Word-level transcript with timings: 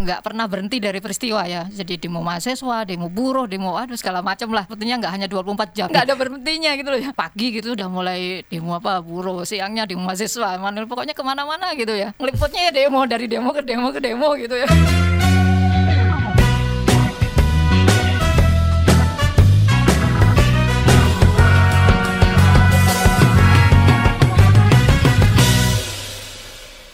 nggak 0.00 0.20
pernah 0.24 0.48
berhenti 0.48 0.80
dari 0.80 0.98
peristiwa 0.98 1.44
ya. 1.44 1.68
Jadi 1.68 2.00
demo 2.00 2.24
mahasiswa, 2.24 2.88
demo 2.88 3.12
buruh, 3.12 3.44
demo 3.44 3.76
aduh 3.76 3.96
segala 3.96 4.24
macam 4.24 4.50
lah. 4.50 4.64
Sebetulnya 4.64 4.96
nggak 5.00 5.12
hanya 5.12 5.26
24 5.28 5.76
jam, 5.76 5.86
nggak 5.92 6.04
ada 6.08 6.14
berhentinya 6.16 6.70
gitu 6.76 6.88
loh 6.88 7.00
ya. 7.00 7.10
Pagi 7.12 7.46
gitu 7.54 7.76
udah 7.76 7.88
mulai 7.88 8.42
demo 8.48 8.76
apa 8.76 9.04
buruh, 9.04 9.44
siangnya 9.44 9.84
demo 9.84 10.08
mahasiswa, 10.08 10.56
mana 10.56 10.88
pokoknya 10.88 11.12
ke 11.12 11.22
mana-mana 11.22 11.72
gitu 11.76 11.92
ya. 11.92 12.16
Ngeliputnya 12.16 12.70
ya 12.70 12.72
demo 12.72 13.00
dari 13.04 13.26
demo 13.28 13.52
ke 13.52 13.62
demo 13.62 13.88
ke 13.92 14.00
demo 14.00 14.28
gitu 14.36 14.56
ya. 14.56 14.68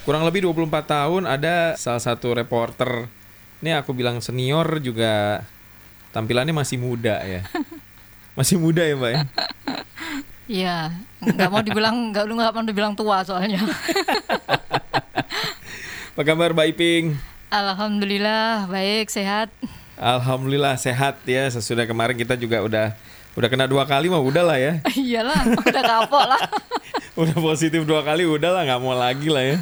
Kurang 0.07 0.23
lebih 0.23 0.47
24 0.47 0.71
tahun 0.87 1.23
ada 1.27 1.75
salah 1.75 1.99
satu 1.99 2.31
reporter. 2.31 3.11
Ini 3.59 3.83
aku 3.83 3.91
bilang 3.91 4.23
senior 4.23 4.79
juga 4.79 5.43
tampilannya 6.15 6.55
masih 6.55 6.79
muda 6.79 7.19
ya. 7.27 7.43
Masih 8.37 8.61
muda 8.61 8.85
ya, 8.85 8.93
Mbak 8.93 9.11
ya? 9.17 9.23
Iya, 10.45 10.79
nggak 11.25 11.49
mau 11.49 11.65
dibilang 11.65 12.13
nggak 12.13 12.29
nggak 12.29 12.53
mau 12.53 12.69
dibilang 12.69 12.93
tua 12.93 13.25
soalnya. 13.25 13.65
Apa 16.13 16.21
kabar 16.21 16.53
Mbak 16.53 16.77
Iping? 16.77 17.17
Alhamdulillah 17.49 18.69
baik 18.69 19.09
sehat. 19.09 19.49
Alhamdulillah 19.97 20.77
sehat 20.77 21.17
ya. 21.25 21.49
Sesudah 21.49 21.89
kemarin 21.89 22.13
kita 22.13 22.37
juga 22.37 22.61
udah 22.61 22.87
udah 23.35 23.49
kena 23.49 23.65
dua 23.65 23.89
kali 23.89 24.13
mah 24.13 24.21
udah 24.21 24.45
lah 24.45 24.59
ya. 24.61 24.85
Iyalah, 24.95 25.41
udah 25.57 25.83
kapok 25.83 26.25
lah. 26.29 26.45
udah 27.17 27.37
positif 27.41 27.89
dua 27.89 28.05
kali 28.05 28.29
udah 28.29 28.53
lah 28.53 28.63
nggak 28.69 28.81
mau 28.85 28.93
lagi 28.95 29.33
lah 29.33 29.43
ya. 29.43 29.59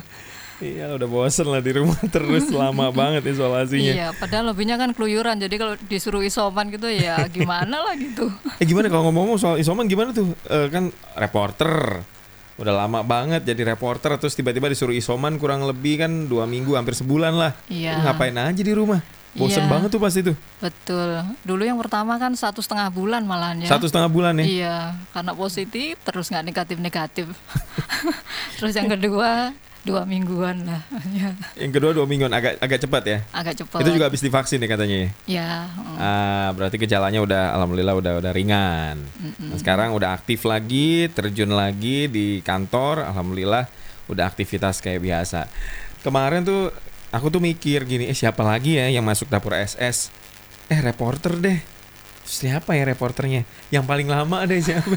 Iya 0.64 0.96
udah 0.96 1.04
bosen 1.04 1.45
lah 1.45 1.60
di 1.60 1.77
rumah 1.77 2.00
terus 2.14 2.48
lama 2.48 2.88
banget 2.88 3.28
isolasinya. 3.28 3.92
Iya, 3.92 4.09
padahal 4.16 4.56
lebihnya 4.56 4.80
kan 4.80 4.96
keluyuran. 4.96 5.36
Jadi 5.36 5.55
kalau 5.60 5.75
disuruh 5.84 6.25
isoman 6.25 6.72
gitu 6.72 6.89
ya 6.89 7.20
gimana 7.28 7.84
lah 7.84 7.92
gitu. 8.00 8.33
Eh 8.61 8.64
gimana 8.64 8.89
kalau 8.89 9.12
ngomong-ngomong 9.12 9.36
soal 9.36 9.56
isoman 9.61 9.84
gimana 9.84 10.16
tuh? 10.16 10.33
Eh, 10.48 10.72
kan 10.72 10.89
reporter 11.20 12.00
udah 12.55 12.70
lama 12.70 13.02
banget 13.02 13.42
jadi 13.42 13.74
reporter 13.74 14.14
terus 14.14 14.39
tiba-tiba 14.39 14.70
disuruh 14.70 14.94
isoman 14.94 15.42
kurang 15.42 15.66
lebih 15.66 16.06
kan 16.06 16.30
dua 16.30 16.48
minggu 16.48 16.72
hampir 16.72 16.96
sebulan 16.96 17.34
lah. 17.36 17.52
Iya. 17.69 18.00
Ngapain 18.00 18.33
aja 18.33 18.62
di 18.64 18.72
rumah? 18.72 19.05
Bosen 19.34 19.67
Iya. 19.67 19.70
banget 19.70 19.89
tuh 19.91 19.98
pasti 20.00 20.20
tuh. 20.22 20.36
Betul. 20.62 21.19
Dulu 21.42 21.62
yang 21.67 21.74
pertama 21.83 22.14
kan 22.17 22.30
satu 22.39 22.62
setengah 22.62 22.86
bulan 22.94 23.27
malahan 23.27 23.67
ya. 23.67 23.69
Satu 23.69 23.91
setengah 23.91 24.06
bulan 24.06 24.39
ya. 24.39 24.44
Iya, 24.46 24.77
karena 25.11 25.34
positif 25.34 25.98
terus 26.06 26.30
nggak 26.30 26.46
negatif-negatif. 26.46 27.27
terus 28.62 28.72
yang 28.78 28.86
kedua 28.86 29.50
dua 29.84 30.02
mingguan 30.02 30.64
lah. 30.64 30.80
Ya, 31.14 31.30
Yang 31.60 31.72
kedua 31.78 31.90
dua 31.92 32.06
mingguan 32.08 32.32
agak 32.32 32.56
agak 32.58 32.80
cepat 32.80 33.02
ya. 33.04 33.18
agak 33.30 33.54
cepat. 33.54 33.78
Itu 33.84 33.90
juga 33.92 34.08
habis 34.08 34.18
divaksin 34.18 34.58
ya 34.58 34.66
katanya 34.66 34.96
ya. 34.96 35.10
Ya, 35.28 35.50
mm, 35.68 35.96
Ah, 35.96 36.48
berarti 36.56 36.77
gejalanya 36.77 37.20
udah 37.20 37.54
alhamdulillah 37.54 37.94
udah 37.94 38.12
udah 38.18 38.32
ringan. 38.32 38.96
Nah, 39.38 39.56
sekarang 39.60 39.92
udah 39.92 40.12
aktif 40.12 40.42
lagi, 40.42 41.06
terjun 41.08 41.52
lagi 41.52 42.08
di 42.08 42.40
kantor, 42.40 43.05
alhamdulillah 43.05 43.68
udah 44.06 44.24
aktivitas 44.24 44.80
kayak 44.80 45.00
biasa. 45.00 45.46
Kemarin 46.00 46.42
tuh 46.42 46.72
aku 47.08 47.30
tuh 47.30 47.38
mikir 47.38 47.84
gini, 47.84 48.08
eh 48.08 48.16
siapa 48.16 48.42
lagi 48.42 48.77
ya 48.77 48.88
yang 48.88 49.05
masuk 49.05 49.28
dapur 49.28 49.52
SS? 49.52 50.08
Eh 50.66 50.80
reporter 50.80 51.36
deh. 51.36 51.60
Siapa 52.24 52.72
ya 52.72 52.88
reporternya? 52.88 53.44
Yang 53.68 53.84
paling 53.84 54.08
lama 54.08 54.48
deh 54.48 54.58
siapa? 54.58 54.88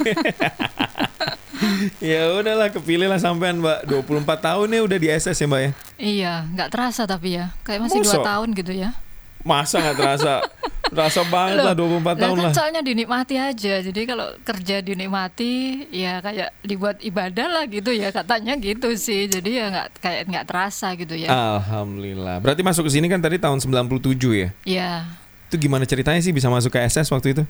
ya 2.13 2.31
udahlah 2.37 2.69
kepilih 2.69 3.07
lah 3.09 3.19
sampean 3.21 3.59
Mbak 3.59 3.89
24 3.89 4.47
tahun 4.47 4.67
ya 4.69 4.81
udah 4.83 4.97
di 4.97 5.07
SS 5.11 5.37
ya 5.37 5.47
Mbak 5.47 5.61
ya 5.61 5.71
iya, 5.97 6.33
nggak 6.53 6.69
terasa 6.69 7.03
tapi 7.09 7.37
ya, 7.37 7.49
kayak 7.65 7.89
masih 7.89 8.05
dua 8.05 8.21
tahun 8.21 8.53
gitu 8.53 8.73
ya. 8.73 8.93
Masa 9.41 9.79
nggak 9.79 9.97
terasa 9.97 10.33
Terasa 10.87 11.21
banget 11.27 11.67
lah 11.67 11.75
24 11.75 12.15
tahun 12.15 12.37
kan 12.39 12.43
lah 12.47 12.53
soalnya 12.55 12.81
dinikmati 12.81 13.35
aja. 13.35 13.83
Jadi 13.83 14.01
kalau 14.07 14.27
kerja 14.43 14.79
dinikmati, 14.79 15.83
ya 15.91 16.23
kayak 16.23 16.55
dibuat 16.63 17.03
ibadah 17.03 17.47
lah 17.51 17.63
gitu 17.67 17.91
ya 17.91 18.09
katanya 18.15 18.55
gitu 18.55 18.95
sih. 18.95 19.27
Jadi 19.27 19.59
ya 19.59 19.65
nggak 19.67 19.87
kayak 19.99 20.21
nggak 20.31 20.45
terasa 20.47 20.95
gitu 20.95 21.15
ya. 21.19 21.27
Alhamdulillah 21.27 22.39
Berarti 22.39 22.63
masuk 22.63 22.87
ke 22.87 22.91
sini 22.95 23.11
kan 23.11 23.19
tadi 23.19 23.35
tahun 23.35 23.59
97 23.59 24.15
ya 24.31 24.49
Ya, 24.63 24.91
Itu 25.51 25.59
gimana 25.59 25.83
ceritanya 25.83 26.19
sih 26.23 26.31
bisa 26.31 26.47
masuk 26.47 26.71
ke 26.71 26.79
SS 26.79 27.11
waktu 27.11 27.35
itu? 27.35 27.43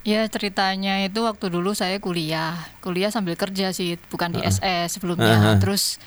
Ya 0.00 0.24
ceritanya 0.32 1.04
itu 1.04 1.20
waktu 1.20 1.52
dulu 1.52 1.76
saya 1.76 2.00
kuliah, 2.00 2.56
kuliah 2.80 3.12
sambil 3.12 3.36
kerja 3.36 3.72
sih, 3.76 4.00
bukan 4.08 4.32
di 4.32 4.40
SS 4.40 4.96
sebelumnya. 4.96 5.36
Uh-uh. 5.36 5.58
Terus 5.60 6.00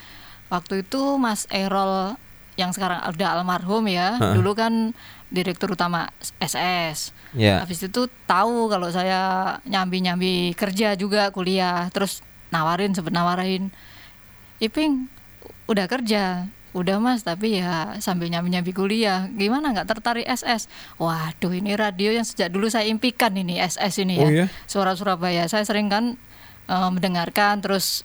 waktu 0.49 0.81
itu 0.81 1.17
Mas 1.21 1.45
Erol 1.53 2.17
yang 2.53 2.69
sekarang 2.73 3.01
udah 3.09 3.29
almarhum 3.37 3.85
ya, 3.89 4.17
Uh-uh. 4.17 4.33
dulu 4.37 4.53
kan 4.57 4.93
direktur 5.33 5.73
utama 5.73 6.09
SS. 6.37 7.13
Ya 7.33 7.65
Habis 7.65 7.81
itu 7.89 8.05
tahu 8.29 8.69
kalau 8.69 8.93
saya 8.93 9.57
nyambi-nyambi 9.65 10.53
kerja 10.53 10.93
juga 10.93 11.33
kuliah, 11.33 11.89
terus 11.89 12.21
nawarin 12.53 12.93
sempet 12.93 13.13
nawarin, 13.13 13.73
Iping 14.61 15.09
udah 15.65 15.89
kerja, 15.89 16.45
udah 16.73 16.97
mas, 16.97 17.21
tapi 17.21 17.61
ya 17.61 17.97
sambil 18.01 18.27
nyambi-nyambi 18.33 18.73
kuliah, 18.73 19.29
gimana 19.29 19.69
nggak 19.73 19.89
tertarik 19.93 20.25
SS? 20.25 20.65
Waduh 20.97 21.53
ini 21.53 21.77
radio 21.77 22.09
yang 22.09 22.25
sejak 22.25 22.49
dulu 22.49 22.65
saya 22.65 22.89
impikan 22.89 23.33
ini 23.37 23.61
SS 23.61 24.01
ini 24.01 24.17
ya, 24.17 24.25
Oh 24.25 24.29
iya? 24.29 24.45
suara 24.65 24.97
Surabaya. 24.97 25.45
Saya 25.45 25.63
sering 25.63 25.87
kan 25.87 26.17
eh, 26.65 26.89
mendengarkan, 26.89 27.61
terus 27.61 28.01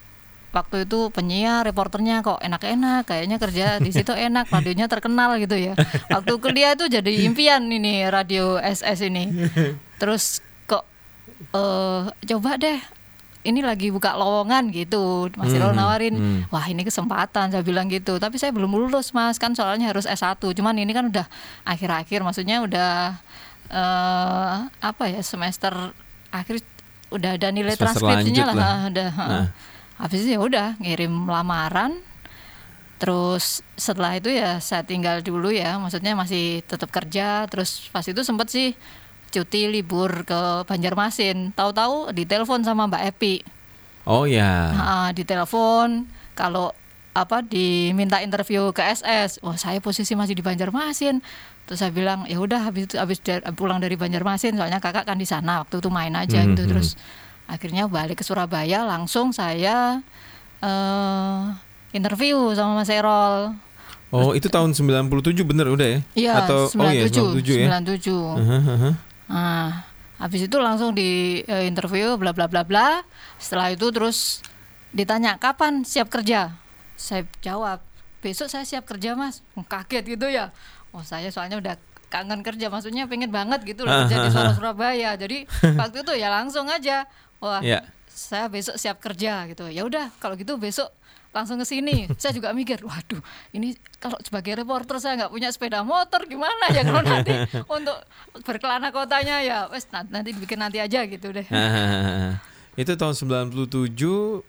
waktu 0.48 0.88
itu 0.88 1.12
penyiar, 1.12 1.64
reporternya 1.64 2.24
kok 2.24 2.40
enak-enak, 2.40 3.04
kayaknya 3.04 3.36
kerja 3.36 3.66
di 3.80 3.90
situ 3.92 4.12
enak, 4.12 4.48
radionya 4.54 4.88
terkenal 4.88 5.36
gitu 5.40 5.56
ya. 5.56 5.72
Waktu 6.12 6.32
kuliah 6.40 6.76
itu 6.76 6.88
jadi 6.88 7.12
impian 7.24 7.64
ini 7.68 8.04
radio 8.08 8.60
SS 8.60 9.00
ini. 9.08 9.28
Terus 10.00 10.40
kok 10.64 10.84
eh 11.56 12.02
coba 12.28 12.60
deh 12.60 12.78
ini 13.46 13.62
lagi 13.62 13.94
buka 13.94 14.18
lowongan 14.18 14.74
gitu 14.74 15.30
Mas 15.38 15.54
Irul 15.54 15.70
Hmm, 15.70 15.78
nawarin 15.78 16.14
hmm. 16.14 16.40
wah 16.50 16.64
ini 16.66 16.82
kesempatan 16.82 17.54
saya 17.54 17.62
bilang 17.62 17.86
gitu 17.86 18.18
tapi 18.18 18.36
saya 18.40 18.50
belum 18.50 18.70
lulus 18.70 19.14
Mas 19.14 19.38
kan 19.38 19.54
soalnya 19.54 19.90
harus 19.90 20.04
S1 20.08 20.42
cuman 20.42 20.74
ini 20.78 20.90
kan 20.90 21.06
udah 21.06 21.26
akhir-akhir 21.62 22.26
maksudnya 22.26 22.64
udah 22.64 23.18
eh 23.68 24.56
apa 24.80 25.04
ya 25.12 25.20
semester 25.20 25.72
akhir 26.32 26.64
udah 27.12 27.36
ada 27.40 27.48
nilai 27.52 27.76
Semester 27.76 28.04
transkripsinya 28.04 28.44
lah, 28.52 28.56
lah. 28.56 28.64
ah, 28.68 28.80
udah 28.88 29.08
ah. 29.12 29.28
Nah. 29.28 29.46
habis 30.00 30.24
itu 30.24 30.36
ya 30.36 30.40
udah 30.40 30.68
ngirim 30.80 31.12
lamaran 31.28 32.00
terus 32.98 33.62
setelah 33.78 34.18
itu 34.18 34.28
ya 34.28 34.58
saya 34.58 34.82
tinggal 34.82 35.22
dulu 35.22 35.54
ya 35.54 35.78
maksudnya 35.78 36.18
masih 36.18 36.66
tetap 36.66 36.90
kerja 36.90 37.46
terus 37.46 37.86
pas 37.94 38.02
itu 38.02 38.20
sempet 38.26 38.50
sih 38.50 38.68
cuti 39.28 39.68
libur 39.68 40.24
ke 40.24 40.40
Banjarmasin 40.64 41.52
tahu-tahu 41.52 42.10
ditelepon 42.10 42.62
sama 42.62 42.86
Mbak 42.86 43.02
Epi 43.08 43.34
Oh 44.04 44.24
ya 44.24 44.72
Nah, 44.72 45.08
ditelepon 45.12 46.04
kalau 46.32 46.72
apa 47.12 47.42
diminta 47.42 48.22
interview 48.22 48.70
ke 48.70 48.80
SS 48.80 49.42
wah 49.42 49.54
saya 49.54 49.78
posisi 49.78 50.14
masih 50.14 50.32
di 50.32 50.40
Banjarmasin 50.40 51.18
terus 51.64 51.78
saya 51.78 51.92
bilang 51.92 52.24
ya 52.24 52.38
udah 52.38 52.64
habis 52.64 52.88
itu 52.88 52.96
habis 52.96 53.18
pulang 53.52 53.76
dari 53.76 53.94
Banjarmasin 53.94 54.54
soalnya 54.54 54.78
kakak 54.78 55.04
kan 55.04 55.18
di 55.18 55.26
sana 55.26 55.60
waktu 55.60 55.76
itu 55.76 55.90
main 55.90 56.14
aja 56.14 56.40
Mhm, 56.40 56.48
gitu 56.54 56.62
mhm. 56.64 56.70
terus 56.72 56.88
akhirnya 57.44 57.84
balik 57.84 58.20
ke 58.20 58.24
Surabaya 58.24 58.86
langsung 58.86 59.32
saya 59.32 60.00
eh 60.58 61.42
interview 61.90 62.52
sama 62.52 62.80
Mas 62.80 62.88
Erol 62.88 63.52
Oh 64.08 64.32
itu 64.32 64.48
tahun 64.48 64.72
97 64.72 65.44
bener 65.44 65.68
udah 65.68 65.84
ya? 65.84 66.00
Iya, 66.16 66.32
Atau, 66.40 66.72
oh 66.72 66.88
iya 66.88 67.04
97, 67.12 67.44
97 67.44 67.60
ya? 67.60 67.68
97. 68.08 68.40
Aha, 68.40 68.56
aha. 68.64 68.90
Nah, 69.28 69.84
habis 70.16 70.44
itu 70.44 70.56
langsung 70.56 70.92
di 70.92 71.40
eh, 71.44 71.64
interview 71.64 72.16
bla 72.16 72.32
bla 72.32 72.48
bla 72.48 72.64
bla. 72.64 73.04
Setelah 73.36 73.70
itu 73.70 73.88
terus 73.88 74.40
ditanya 74.90 75.36
kapan 75.36 75.84
siap 75.84 76.08
kerja. 76.08 76.56
Saya 76.96 77.22
jawab, 77.38 77.78
besok 78.18 78.48
saya 78.48 78.64
siap 78.64 78.84
kerja, 78.84 79.14
Mas. 79.14 79.44
Kaget 79.72 80.04
gitu 80.18 80.26
ya. 80.26 80.50
Oh, 80.90 81.04
saya 81.04 81.28
soalnya 81.28 81.60
udah 81.60 81.74
kangen 82.08 82.40
kerja, 82.40 82.72
maksudnya 82.72 83.04
pengen 83.04 83.28
banget 83.28 83.60
gitu 83.68 83.84
loh 83.84 84.08
kerja 84.08 84.16
di 84.24 84.30
Solo 84.32 84.56
Surabaya. 84.56 85.12
Jadi 85.14 85.44
waktu 85.80 86.00
itu 86.00 86.12
ya 86.16 86.32
langsung 86.32 86.64
aja. 86.66 87.04
Wah, 87.38 87.60
Iya. 87.62 87.84
saya 88.08 88.50
besok 88.50 88.74
siap 88.74 88.98
kerja 88.98 89.46
gitu. 89.46 89.68
Ya 89.68 89.84
udah, 89.86 90.10
kalau 90.18 90.34
gitu 90.34 90.56
besok 90.58 90.88
langsung 91.38 91.56
ke 91.56 91.64
sini. 91.64 92.10
saya 92.14 92.32
juga 92.32 92.50
mikir, 92.50 92.82
waduh, 92.82 93.22
ini 93.50 93.72
kalau 93.96 94.18
sebagai 94.18 94.54
reporter 94.54 94.98
saya 94.98 95.14
nggak 95.16 95.30
punya 95.30 95.48
sepeda 95.48 95.80
motor 95.80 96.22
gimana 96.24 96.68
ya 96.68 96.82
kalau 96.82 97.00
nanti 97.00 97.30
untuk 97.76 97.94
berkelana 98.42 98.90
kotanya 98.90 99.38
ya, 99.40 99.58
wes 99.68 99.86
nanti, 99.88 100.10
nanti 100.10 100.30
bikin 100.32 100.58
nanti 100.58 100.78
aja 100.78 101.04
gitu 101.04 101.30
deh. 101.30 101.46
Itu 102.76 102.94
tahun 102.94 103.14
97 103.14 103.58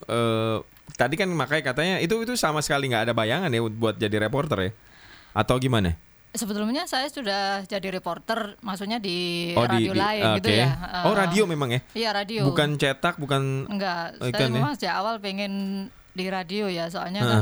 eh, 0.05 0.57
tadi 0.91 1.15
kan 1.15 1.29
makanya 1.29 1.63
katanya 1.65 1.95
itu 1.97 2.13
itu 2.19 2.33
sama 2.35 2.59
sekali 2.59 2.85
nggak 2.85 3.03
ada 3.03 3.13
bayangan 3.13 3.47
ya 3.47 3.61
buat 3.63 3.95
jadi 3.95 4.19
reporter 4.19 4.57
ya 4.59 4.71
atau 5.31 5.57
gimana? 5.57 5.97
Sebetulnya 6.29 6.85
saya 6.85 7.09
sudah 7.09 7.65
jadi 7.65 7.89
reporter, 7.89 8.53
maksudnya 8.61 9.01
di 9.01 9.49
Oh, 9.53 9.65
di- 9.65 9.89
radio 9.89 9.93
di- 9.93 9.97
lain 9.97 10.23
gitu 10.37 10.45
oke. 10.47 10.61
ya. 10.61 10.69
Oh, 11.01 11.17
radio 11.17 11.43
memang 11.45 11.69
ya? 11.71 11.81
Iya 11.97 12.09
radio. 12.13 12.45
Bukan 12.45 12.77
cetak, 12.77 13.17
bukan 13.17 13.65
Enggak, 13.65 14.13
saya 14.15 14.29
ikan 14.29 14.45
ya? 14.45 14.53
memang 14.53 14.73
sejak 14.77 14.93
awal 14.93 15.17
pengen 15.17 15.53
di 16.11 16.25
radio 16.27 16.65
ya, 16.67 16.89
soalnya 16.89 17.21
kan 17.21 17.41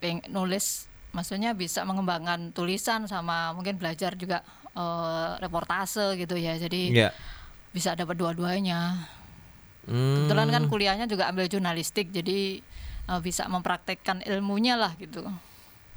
pengen 0.00 0.24
nulis 0.28 0.88
maksudnya 1.10 1.52
bisa 1.52 1.82
mengembangkan 1.82 2.54
tulisan 2.54 3.04
sama 3.04 3.50
mungkin 3.50 3.76
belajar 3.76 4.14
juga 4.14 4.46
eh, 4.70 5.30
reportase 5.42 6.14
gitu 6.14 6.38
ya. 6.38 6.54
Jadi 6.54 6.94
Iya. 6.94 7.10
bisa 7.70 7.98
dapat 7.98 8.14
dua-duanya. 8.14 9.10
Hmm. 9.90 10.22
Kebetulan 10.22 10.48
kan 10.50 10.62
kuliahnya 10.70 11.06
juga 11.10 11.26
ambil 11.26 11.50
jurnalistik, 11.50 12.14
jadi 12.14 12.62
eh, 13.10 13.20
bisa 13.20 13.50
mempraktekkan 13.50 14.22
ilmunya 14.22 14.78
lah 14.78 14.94
gitu. 14.94 15.26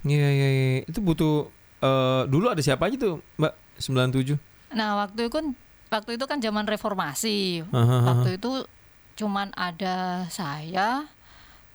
Iya 0.03 0.27
iya 0.29 0.47
iya. 0.49 0.81
Itu 0.89 0.99
butuh 0.99 1.47
eh, 1.79 2.23
dulu 2.25 2.49
ada 2.49 2.61
siapa 2.65 2.89
aja 2.89 2.97
tuh, 2.97 3.21
Mbak? 3.37 3.53
97. 3.77 4.37
Nah 4.73 4.97
waktu 5.05 5.29
itu 5.29 5.33
kan 5.33 5.45
waktu 5.89 6.17
itu 6.17 6.25
kan 6.25 6.41
zaman 6.41 6.65
reformasi. 6.65 7.61
Hahaha. 7.69 8.09
Waktu 8.09 8.41
itu 8.41 8.51
cuman 9.13 9.53
ada 9.53 10.25
saya, 10.33 11.05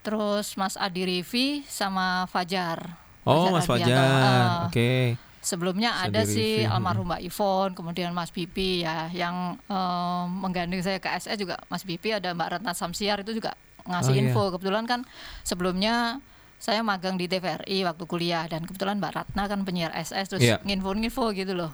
terus 0.09 0.57
Mas 0.57 0.81
Adi 0.81 1.05
Rivi 1.05 1.61
sama 1.69 2.25
Fajar. 2.25 2.97
Oh, 3.29 3.53
Mas 3.53 3.69
Ardianto. 3.69 3.93
Fajar. 3.93 4.01
Ah. 4.01 4.65
Oke. 4.65 5.21
Sebelumnya 5.39 5.93
Mas 5.93 6.05
ada 6.09 6.21
Adi 6.25 6.33
si 6.33 6.41
Rivi, 6.41 6.65
almarhum 6.65 7.05
Mbak 7.05 7.23
Ivon, 7.29 7.71
kemudian 7.77 8.17
Mas 8.17 8.33
Pipi 8.33 8.81
ya, 8.83 9.13
yang 9.13 9.61
eh, 9.61 10.25
menggandeng 10.27 10.81
saya 10.81 10.97
ke 10.97 11.13
SE 11.21 11.37
juga 11.37 11.61
Mas 11.69 11.85
Pipi 11.85 12.09
ada 12.11 12.33
Mbak 12.33 12.49
Ratna 12.57 12.73
Samsiar 12.73 13.21
itu 13.21 13.37
juga 13.37 13.53
ngasih 13.85 14.13
Oh, 14.13 14.17
iya. 14.17 14.23
info. 14.25 14.43
Kebetulan 14.49 14.89
kan 14.89 15.05
sebelumnya 15.45 16.25
saya 16.57 16.81
magang 16.81 17.15
di 17.15 17.29
TVRI 17.29 17.85
waktu 17.85 18.05
kuliah 18.09 18.49
dan 18.49 18.65
kebetulan 18.65 18.97
Mbak 18.97 19.13
Ratna 19.13 19.45
kan 19.45 19.61
penyiar 19.63 19.93
SS 19.93 20.33
terus 20.33 20.43
Iya. 20.43 20.57
nginfo-nginfo 20.65 21.37
gitu 21.37 21.53
loh. 21.53 21.71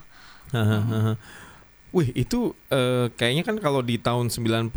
Wih, 1.94 2.11
itu 2.19 2.50
eh, 2.75 3.06
kayaknya 3.14 3.46
kan 3.46 3.56
kalau 3.62 3.79
di 3.79 4.02
tahun 4.02 4.26
97 4.26 4.75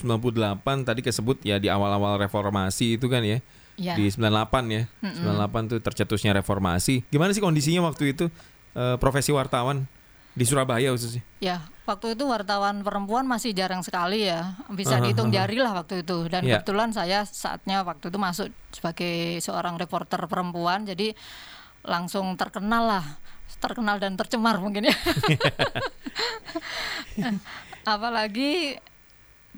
98 0.00 0.88
tadi 0.88 1.00
kesebut 1.04 1.44
ya 1.44 1.60
di 1.60 1.68
awal-awal 1.68 2.16
reformasi 2.16 2.96
itu 2.96 3.06
kan 3.12 3.20
ya. 3.20 3.44
Ya. 3.76 3.94
Di 4.00 4.08
98 4.08 4.72
ya. 4.72 4.82
98 5.04 5.70
tuh 5.76 5.78
tercetusnya 5.84 6.32
reformasi. 6.32 7.04
Gimana 7.12 7.36
sih 7.36 7.44
kondisinya 7.44 7.84
waktu 7.84 8.16
itu 8.16 8.32
eh, 8.72 8.96
profesi 8.96 9.28
wartawan 9.28 9.84
di 10.34 10.42
Surabaya 10.42 10.90
khususnya? 10.90 11.22
Ya, 11.38 11.62
waktu 11.86 12.18
itu 12.18 12.26
wartawan 12.26 12.82
perempuan 12.82 13.22
masih 13.28 13.54
jarang 13.54 13.84
sekali 13.86 14.26
ya. 14.26 14.58
Bisa 14.72 14.98
Aha, 14.98 15.04
dihitung 15.06 15.30
aha. 15.30 15.44
jari 15.44 15.56
lah 15.62 15.72
waktu 15.78 16.02
itu. 16.02 16.26
Dan 16.26 16.42
Iya. 16.42 16.58
kebetulan 16.64 16.90
saya 16.90 17.22
saatnya 17.22 17.86
waktu 17.86 18.10
itu 18.10 18.18
masuk 18.18 18.48
sebagai 18.74 19.38
seorang 19.38 19.78
reporter 19.78 20.18
perempuan, 20.26 20.82
jadi 20.88 21.14
langsung 21.84 22.34
terkenal 22.34 22.88
lah. 22.88 23.06
Terkenal 23.60 23.96
dan 24.02 24.18
tercemar 24.18 24.58
mungkin 24.60 24.90
ya. 24.90 24.96
Apalagi 27.94 28.80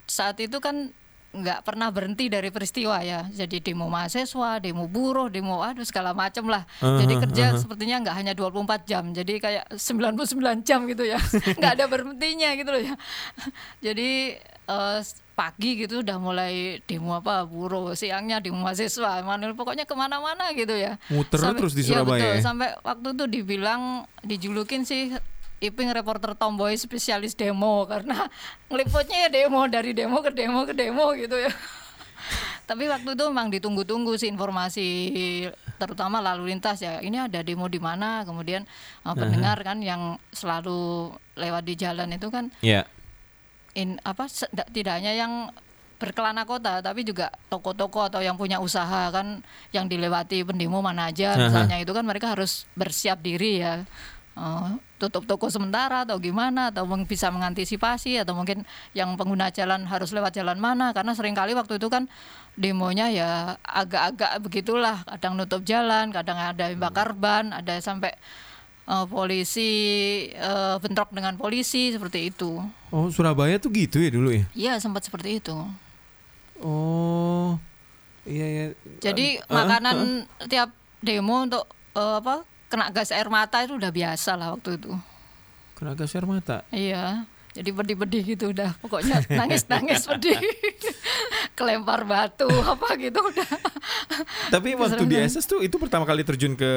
saat 0.06 0.38
itu 0.38 0.58
kan 0.62 0.90
nggak 1.36 1.68
pernah 1.68 1.92
berhenti 1.92 2.32
dari 2.32 2.48
peristiwa 2.48 3.04
ya. 3.04 3.28
Jadi 3.28 3.60
demo 3.60 3.92
mahasiswa, 3.92 4.56
demo 4.56 4.88
buruh, 4.88 5.28
demo 5.28 5.60
aduh 5.60 5.84
segala 5.84 6.16
macam 6.16 6.48
lah. 6.48 6.64
Jadi 6.80 7.14
Aha, 7.18 7.22
kerja 7.28 7.44
aha. 7.52 7.60
sepertinya 7.60 7.96
nggak 8.08 8.16
hanya 8.16 8.32
24 8.32 8.88
jam. 8.88 9.04
Jadi 9.12 9.34
kayak 9.36 9.64
99 9.76 10.64
jam 10.64 10.88
gitu 10.88 11.04
ya. 11.04 11.20
nggak 11.60 11.72
ada 11.76 11.84
berhentinya 11.86 12.50
gitu 12.56 12.70
loh 12.72 12.82
ya. 12.82 12.94
Jadi 13.84 14.40
eh, 14.66 15.00
pagi 15.36 15.84
gitu 15.84 16.00
udah 16.00 16.16
mulai 16.16 16.80
demo 16.88 17.12
apa 17.12 17.44
buruh, 17.44 17.92
siangnya 17.92 18.40
demo 18.40 18.64
mahasiswa, 18.64 19.20
mana 19.20 19.52
pokoknya 19.52 19.84
ke 19.84 19.92
mana-mana 19.92 20.50
gitu 20.56 20.72
ya. 20.72 20.96
Muter 21.12 21.38
terus 21.52 21.76
di 21.76 21.84
iya, 21.84 22.00
Surabaya 22.00 22.20
betul. 22.24 22.32
ya? 22.32 22.42
Sampai 22.42 22.68
waktu 22.80 23.08
itu 23.12 23.24
dibilang 23.28 23.82
dijulukin 24.24 24.88
sih 24.88 25.12
Iping 25.56 25.88
reporter 25.88 26.36
tomboy 26.36 26.76
spesialis 26.76 27.32
demo 27.32 27.88
karena 27.88 28.28
ngeliputnya 28.68 29.24
ya 29.24 29.28
demo 29.32 29.64
dari 29.64 29.96
demo 29.96 30.20
ke 30.20 30.28
demo 30.28 30.68
ke 30.68 30.76
demo 30.76 31.16
gitu 31.16 31.36
ya. 31.36 31.48
Tapi 32.68 32.90
waktu 32.90 33.14
itu 33.14 33.24
memang 33.30 33.48
ditunggu-tunggu 33.48 34.18
sih 34.18 34.28
informasi 34.28 34.88
terutama 35.80 36.18
lalu 36.20 36.52
lintas 36.52 36.82
ya. 36.82 36.98
Ini 37.00 37.30
ada 37.30 37.40
demo 37.40 37.70
di 37.70 37.78
mana, 37.78 38.26
kemudian 38.26 38.66
uh, 39.06 39.14
pendengar 39.14 39.56
kan 39.62 39.78
yang 39.80 40.18
selalu 40.34 41.14
lewat 41.38 41.62
di 41.62 41.74
jalan 41.78 42.10
itu 42.12 42.28
kan 42.28 42.50
Iya. 42.60 42.84
In 43.76 44.00
apa 44.02 44.24
tidak 44.72 44.98
hanya 44.98 45.12
yang 45.12 45.52
berkelana 45.96 46.44
kota 46.44 46.84
tapi 46.84 47.04
juga 47.04 47.32
toko-toko 47.48 48.08
atau 48.08 48.20
yang 48.20 48.36
punya 48.36 48.60
usaha 48.60 49.08
kan 49.08 49.40
yang 49.72 49.88
dilewati 49.88 50.44
pendemo 50.44 50.84
mana 50.84 51.08
aja 51.08 51.32
Aha. 51.36 51.40
misalnya 51.48 51.76
itu 51.80 51.92
kan 51.96 52.04
mereka 52.04 52.36
harus 52.36 52.68
bersiap 52.76 53.20
diri 53.24 53.64
ya 53.64 53.84
Eh, 54.36 54.70
tutup 55.00 55.24
toko 55.24 55.48
sementara 55.48 56.04
atau 56.04 56.20
gimana 56.20 56.68
atau 56.68 56.84
bisa 57.08 57.32
mengantisipasi 57.32 58.20
atau 58.20 58.36
mungkin 58.36 58.68
yang 58.92 59.16
pengguna 59.16 59.48
jalan 59.48 59.88
harus 59.88 60.12
lewat 60.12 60.36
jalan 60.36 60.60
mana 60.60 60.92
karena 60.92 61.16
sering 61.16 61.32
kali 61.32 61.56
waktu 61.56 61.80
itu 61.80 61.88
kan 61.88 62.04
demonya 62.52 63.08
ya 63.08 63.30
agak-agak 63.64 64.36
begitulah 64.44 65.00
kadang 65.08 65.40
nutup 65.40 65.64
jalan 65.64 66.12
kadang 66.12 66.36
ada 66.36 66.68
bakar 66.76 67.16
ban 67.16 67.48
ada 67.48 67.80
sampai 67.80 68.12
eh, 68.86 69.06
polisi 69.06 69.70
eh, 70.28 70.76
bentrok 70.78 71.10
dengan 71.10 71.34
polisi 71.34 71.90
seperti 71.90 72.30
itu 72.30 72.62
Oh, 72.88 73.10
Surabaya 73.10 73.58
tuh 73.58 73.70
gitu 73.70 73.98
ya 73.98 74.08
dulu 74.08 74.30
ya? 74.30 74.44
Iya 74.54 74.72
sempat 74.78 75.02
seperti 75.02 75.38
itu. 75.38 75.56
Oh. 76.58 77.58
Iya 78.24 78.46
ya. 78.46 78.64
Jadi 79.00 79.38
Ah, 79.46 79.62
makanan 79.62 79.96
tiap 80.46 80.70
demo 80.98 81.44
untuk 81.44 81.64
eh, 81.92 82.14
apa 82.18 82.42
kena 82.66 82.90
gas 82.90 83.10
air 83.10 83.28
mata 83.28 83.62
itu 83.62 83.76
udah 83.76 83.90
biasa 83.90 84.34
lah 84.34 84.56
waktu 84.56 84.74
itu. 84.74 84.90
Kena 85.74 85.92
gas 85.92 86.14
air 86.14 86.26
mata. 86.26 86.64
Iya. 86.70 87.28
Jadi 87.52 87.72
pedih-pedih 87.72 88.22
gitu 88.26 88.52
udah 88.52 88.76
pokoknya 88.80 89.24
nangis-nangis 89.30 90.04
pedih. 90.10 90.36
Kelempar 91.56 92.04
batu 92.04 92.44
apa 92.76 93.00
gitu 93.00 93.16
udah. 93.16 93.48
Tapi 94.52 94.76
waktu 94.76 95.02
di? 95.08 95.16
SS 95.16 95.48
tuh 95.48 95.64
itu 95.64 95.80
pertama 95.80 96.04
kali 96.04 96.20
terjun 96.20 96.52
ke 96.52 96.72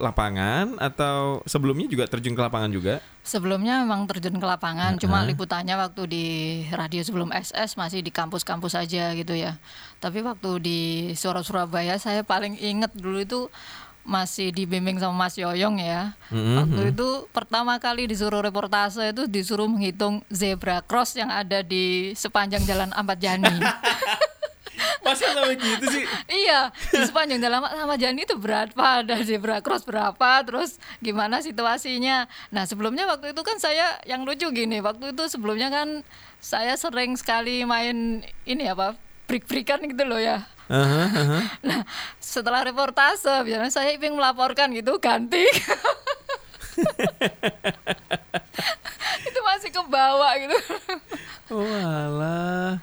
lapangan 0.00 0.80
atau 0.80 1.44
sebelumnya 1.44 1.84
juga 1.86 2.08
terjun 2.08 2.32
ke 2.32 2.40
lapangan 2.40 2.72
juga? 2.72 3.04
Sebelumnya 3.20 3.84
memang 3.84 4.08
terjun 4.08 4.36
ke 4.36 4.46
lapangan, 4.48 4.96
cuma 4.96 5.20
Heeh. 5.24 5.32
liputannya 5.32 5.76
waktu 5.76 6.02
di 6.08 6.26
radio 6.72 7.00
sebelum 7.04 7.32
SS 7.32 7.76
masih 7.76 8.00
di 8.00 8.08
kampus-kampus 8.08 8.76
aja 8.76 9.12
gitu 9.12 9.36
ya. 9.36 9.60
Tapi 10.00 10.24
waktu 10.24 10.50
di 10.60 10.80
Suara 11.16 11.44
Surabaya 11.44 11.96
saya 12.00 12.24
paling 12.24 12.56
inget 12.60 12.92
dulu 12.96 13.20
itu 13.20 13.40
masih 14.04 14.52
dibimbing 14.52 15.00
sama 15.00 15.26
Mas 15.26 15.34
Yoyong 15.34 15.80
ya. 15.80 16.12
Mhm, 16.28 16.54
Waktu 16.60 16.82
itu 16.92 17.08
pertama 17.32 17.80
kali 17.80 18.04
disuruh 18.04 18.44
reportase 18.44 19.00
itu 19.10 19.24
disuruh 19.24 19.64
menghitung 19.64 20.20
zebra 20.28 20.84
cross 20.84 21.16
yang 21.16 21.32
ada 21.32 21.64
di 21.64 22.12
sepanjang 22.12 22.62
jalan 22.68 22.92
Ahmad 22.92 23.16
Yani. 23.16 23.48
Masa 25.04 25.30
sampai 25.30 25.54
gitu 25.54 25.84
sih? 25.86 26.04
iya, 26.32 26.72
di 26.90 27.04
sepanjang 27.04 27.36
jalan 27.38 27.60
Ahmad 27.62 28.00
Yani 28.00 28.24
itu 28.24 28.36
berapa, 28.36 29.04
ada 29.04 29.16
zebra 29.20 29.60
cross 29.60 29.84
berapa, 29.84 30.40
terus 30.44 30.80
gimana 30.98 31.40
situasinya. 31.40 32.24
Nah 32.48 32.64
sebelumnya 32.64 33.04
waktu 33.04 33.36
itu 33.36 33.42
kan 33.44 33.60
saya 33.60 34.00
yang 34.04 34.24
lucu 34.24 34.48
gini, 34.50 34.80
waktu 34.80 35.12
itu 35.12 35.24
sebelumnya 35.28 35.68
kan 35.68 36.00
saya 36.40 36.76
sering 36.76 37.16
sekali 37.16 37.64
main 37.64 38.20
ini 38.44 38.64
apa, 38.66 38.96
break-breakan 39.28 39.88
gitu 39.88 40.04
loh 40.04 40.20
ya. 40.20 40.44
Aha, 40.64 41.04
aha. 41.12 41.40
Nah, 41.60 41.84
setelah 42.16 42.64
reportase, 42.64 43.28
biasanya 43.44 43.68
saya 43.68 43.92
ingin 43.92 44.16
melaporkan 44.16 44.72
gitu, 44.72 44.96
ganti. 44.96 45.44
itu 49.28 49.40
masih 49.44 49.70
ke 49.70 49.82
bawah 49.84 50.32
gitu. 50.40 50.56
Oh 51.52 51.68
alah. 51.68 52.80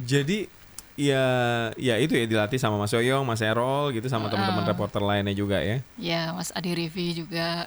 Jadi 0.00 0.50
ya 0.98 1.24
ya 1.78 1.94
itu 1.96 2.12
ya 2.12 2.26
dilatih 2.26 2.58
sama 2.58 2.76
Mas 2.76 2.92
Yoyong, 2.92 3.24
Mas 3.24 3.40
Erol 3.40 3.94
gitu 3.94 4.10
sama 4.10 4.28
teman-teman 4.28 4.66
Ah. 4.66 4.68
reporter 4.68 5.00
lainnya 5.00 5.32
juga 5.32 5.62
ya. 5.62 5.78
ya, 5.96 6.34
Mas 6.34 6.50
Adi 6.52 6.74
Rivi 6.74 7.16
juga. 7.16 7.64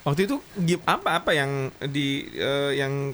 Waktu 0.00 0.24
itu 0.24 0.40
apa 0.86 1.20
apa 1.20 1.30
yang 1.34 1.68
di 1.90 2.30
eh, 2.32 2.80
yang 2.80 3.12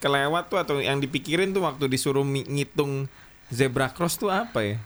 kelewat 0.00 0.48
tuh 0.48 0.58
atau 0.60 0.74
yang 0.80 0.98
dipikirin 0.98 1.52
tuh 1.52 1.64
waktu 1.64 1.84
disuruh 1.86 2.24
ngitung 2.24 3.08
zebra 3.48 3.88
cross 3.88 4.16
tuh 4.16 4.28
apa 4.28 4.60
ya? 4.64 4.76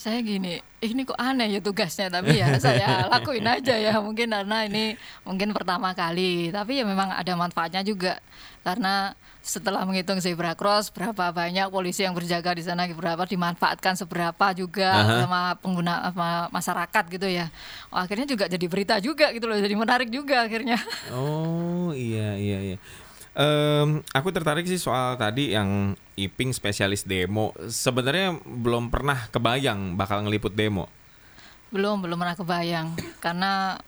Saya 0.00 0.24
gini, 0.24 0.56
ini 0.80 1.04
kok 1.04 1.20
aneh 1.20 1.52
ya 1.52 1.60
tugasnya, 1.60 2.08
tapi 2.08 2.40
ya 2.40 2.56
saya 2.56 3.04
lakuin 3.12 3.44
aja 3.44 3.76
ya. 3.76 4.00
Mungkin 4.00 4.32
karena 4.32 4.64
ini 4.64 4.96
mungkin 5.28 5.52
pertama 5.52 5.92
kali, 5.92 6.48
tapi 6.48 6.80
ya 6.80 6.88
memang 6.88 7.12
ada 7.12 7.36
manfaatnya 7.36 7.84
juga. 7.84 8.16
Karena 8.64 9.12
setelah 9.44 9.84
menghitung 9.84 10.16
zebra 10.24 10.56
cross 10.56 10.88
berapa 10.88 11.32
banyak 11.36 11.68
polisi 11.68 12.00
yang 12.08 12.16
berjaga 12.16 12.56
di 12.56 12.64
sana 12.64 12.88
berapa 12.88 13.28
dimanfaatkan 13.28 13.92
seberapa 13.96 14.56
juga 14.56 14.88
Aha. 15.04 15.16
sama 15.20 15.40
pengguna 15.60 16.08
sama 16.08 16.48
masyarakat 16.48 17.04
gitu 17.20 17.28
ya. 17.28 17.52
Oh, 17.92 18.00
akhirnya 18.00 18.24
juga 18.24 18.48
jadi 18.48 18.66
berita 18.72 18.96
juga 19.04 19.28
gitu 19.36 19.52
loh, 19.52 19.60
jadi 19.60 19.76
menarik 19.76 20.08
juga 20.08 20.48
akhirnya. 20.48 20.80
Oh 21.12 21.92
iya 21.92 22.40
iya 22.40 22.58
iya. 22.72 22.76
Em, 23.40 24.04
aku 24.12 24.28
tertarik 24.36 24.68
sih 24.68 24.76
soal 24.76 25.16
tadi 25.16 25.56
yang 25.56 25.96
Iping 26.20 26.52
spesialis 26.52 27.08
demo. 27.08 27.56
Sebenarnya 27.56 28.36
belum 28.44 28.92
pernah 28.92 29.32
kebayang 29.32 29.96
bakal 29.96 30.28
ngeliput 30.28 30.52
demo. 30.52 30.92
Belum, 31.72 32.04
belum 32.04 32.20
pernah 32.20 32.36
kebayang. 32.36 33.00
Karena 33.24 33.80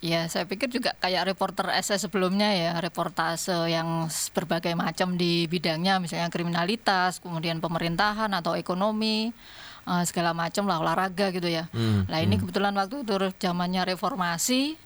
ya 0.00 0.24
saya 0.32 0.48
pikir 0.48 0.72
juga 0.72 0.96
kayak 0.96 1.36
reporter 1.36 1.68
SS 1.68 2.08
sebelumnya 2.08 2.48
ya, 2.56 2.72
reportase 2.80 3.52
yang 3.68 4.08
berbagai 4.32 4.72
macam 4.72 5.20
di 5.20 5.44
bidangnya, 5.52 6.00
misalnya 6.00 6.32
kriminalitas, 6.32 7.20
kemudian 7.20 7.60
pemerintahan 7.60 8.32
atau 8.32 8.56
ekonomi, 8.56 9.36
eh, 9.84 10.04
segala 10.08 10.32
macam 10.32 10.64
lah 10.64 10.80
olahraga 10.80 11.28
gitu 11.28 11.52
ya. 11.52 11.68
Hmm, 11.76 12.08
Nah 12.08 12.24
ini 12.24 12.40
kebetulan 12.40 12.72
waktu 12.72 13.04
itu 13.04 13.12
zamannya 13.36 13.84
reformasi. 13.84 14.80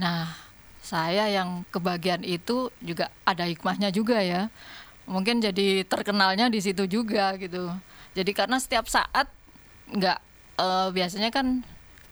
Nah 0.00 0.49
saya 0.80 1.28
yang 1.28 1.62
kebagian 1.68 2.24
itu 2.24 2.72
juga 2.80 3.12
ada 3.28 3.44
hikmahnya 3.44 3.92
juga 3.92 4.20
ya. 4.24 4.48
Mungkin 5.04 5.44
jadi 5.44 5.84
terkenalnya 5.84 6.48
di 6.48 6.60
situ 6.60 6.88
juga 6.88 7.36
gitu. 7.36 7.68
Jadi 8.16 8.30
karena 8.32 8.56
setiap 8.58 8.88
saat 8.88 9.28
nggak 9.90 10.18
eh, 10.58 10.88
biasanya 10.90 11.30
kan 11.30 11.62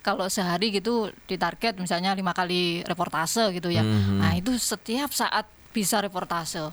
kalau 0.04 0.30
sehari 0.30 0.72
gitu 0.72 1.10
ditarget 1.26 1.76
misalnya 1.76 2.14
lima 2.14 2.32
kali 2.32 2.84
reportase 2.86 3.50
gitu 3.56 3.72
ya. 3.72 3.82
Mhm. 3.82 4.20
Nah 4.22 4.32
itu 4.36 4.54
setiap 4.56 5.10
saat 5.10 5.48
bisa 5.72 6.00
reportase. 6.04 6.70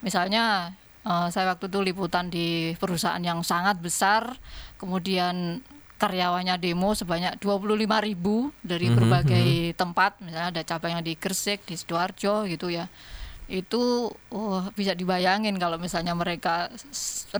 Misalnya 0.00 0.74
eh, 1.04 1.28
saya 1.30 1.52
waktu 1.54 1.68
itu 1.68 1.78
liputan 1.84 2.32
di 2.32 2.72
perusahaan 2.80 3.20
yang 3.20 3.44
sangat 3.44 3.78
besar, 3.78 4.40
kemudian 4.80 5.60
karyawannya 6.04 6.60
demo 6.60 6.92
sebanyak 6.92 7.40
25.000 7.40 7.80
ribu 8.04 8.52
dari 8.60 8.92
berbagai 8.92 9.72
tempat, 9.80 10.20
misalnya 10.20 10.52
ada 10.52 10.62
cabangnya 10.62 11.00
di 11.00 11.16
Gresik, 11.16 11.64
di 11.64 11.80
Sidoarjo 11.80 12.44
gitu 12.44 12.68
ya. 12.68 12.92
Itu 13.48 14.12
oh, 14.12 14.60
bisa 14.76 14.92
dibayangin 14.92 15.56
kalau 15.56 15.80
misalnya 15.80 16.12
mereka 16.12 16.68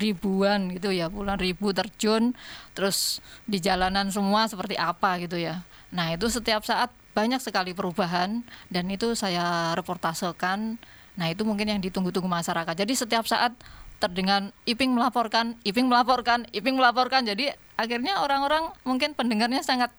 ribuan 0.00 0.73
gitu 0.73 0.88
ya, 0.88 1.12
puluhan 1.12 1.37
ribu 1.37 1.76
terjun, 1.76 2.33
terus 2.73 3.21
di 3.44 3.61
jalanan 3.61 4.09
semua 4.09 4.49
seperti 4.49 4.80
apa 4.80 5.21
gitu 5.21 5.37
ya. 5.37 5.61
Nah 5.92 6.16
itu 6.16 6.33
setiap 6.33 6.64
saat 6.64 6.88
banyak 7.12 7.44
sekali 7.44 7.76
perubahan 7.76 8.40
dan 8.73 8.88
itu 8.88 9.12
saya 9.12 9.76
reportasekan. 9.76 10.80
Nah 11.14 11.26
itu 11.30 11.44
mungkin 11.44 11.68
yang 11.68 11.80
ditunggu-tunggu 11.85 12.26
masyarakat. 12.26 12.75
Jadi 12.75 12.92
setiap 12.97 13.28
saat 13.28 13.54
terdengar 13.98 14.50
Iping 14.68 14.92
melaporkan, 14.92 15.56
Iping 15.64 15.86
melaporkan, 15.88 16.46
Iping 16.50 16.76
melaporkan. 16.76 17.24
Jadi 17.24 17.50
akhirnya 17.74 18.20
orang-orang 18.22 18.70
mungkin 18.86 19.14
pendengarnya 19.16 19.62
sangat 19.64 19.90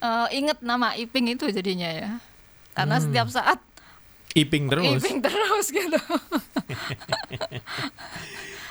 eh, 0.00 0.28
ingat 0.36 0.60
nama 0.64 0.94
Iping 0.94 1.34
itu 1.34 1.48
jadinya 1.50 1.90
ya. 1.90 2.10
Karena 2.72 2.96
setiap 3.00 3.28
saat 3.28 3.60
Iping 4.32 4.64
terus. 4.72 5.04
Iping 5.04 5.20
terus 5.20 5.66
gitu. 5.68 6.00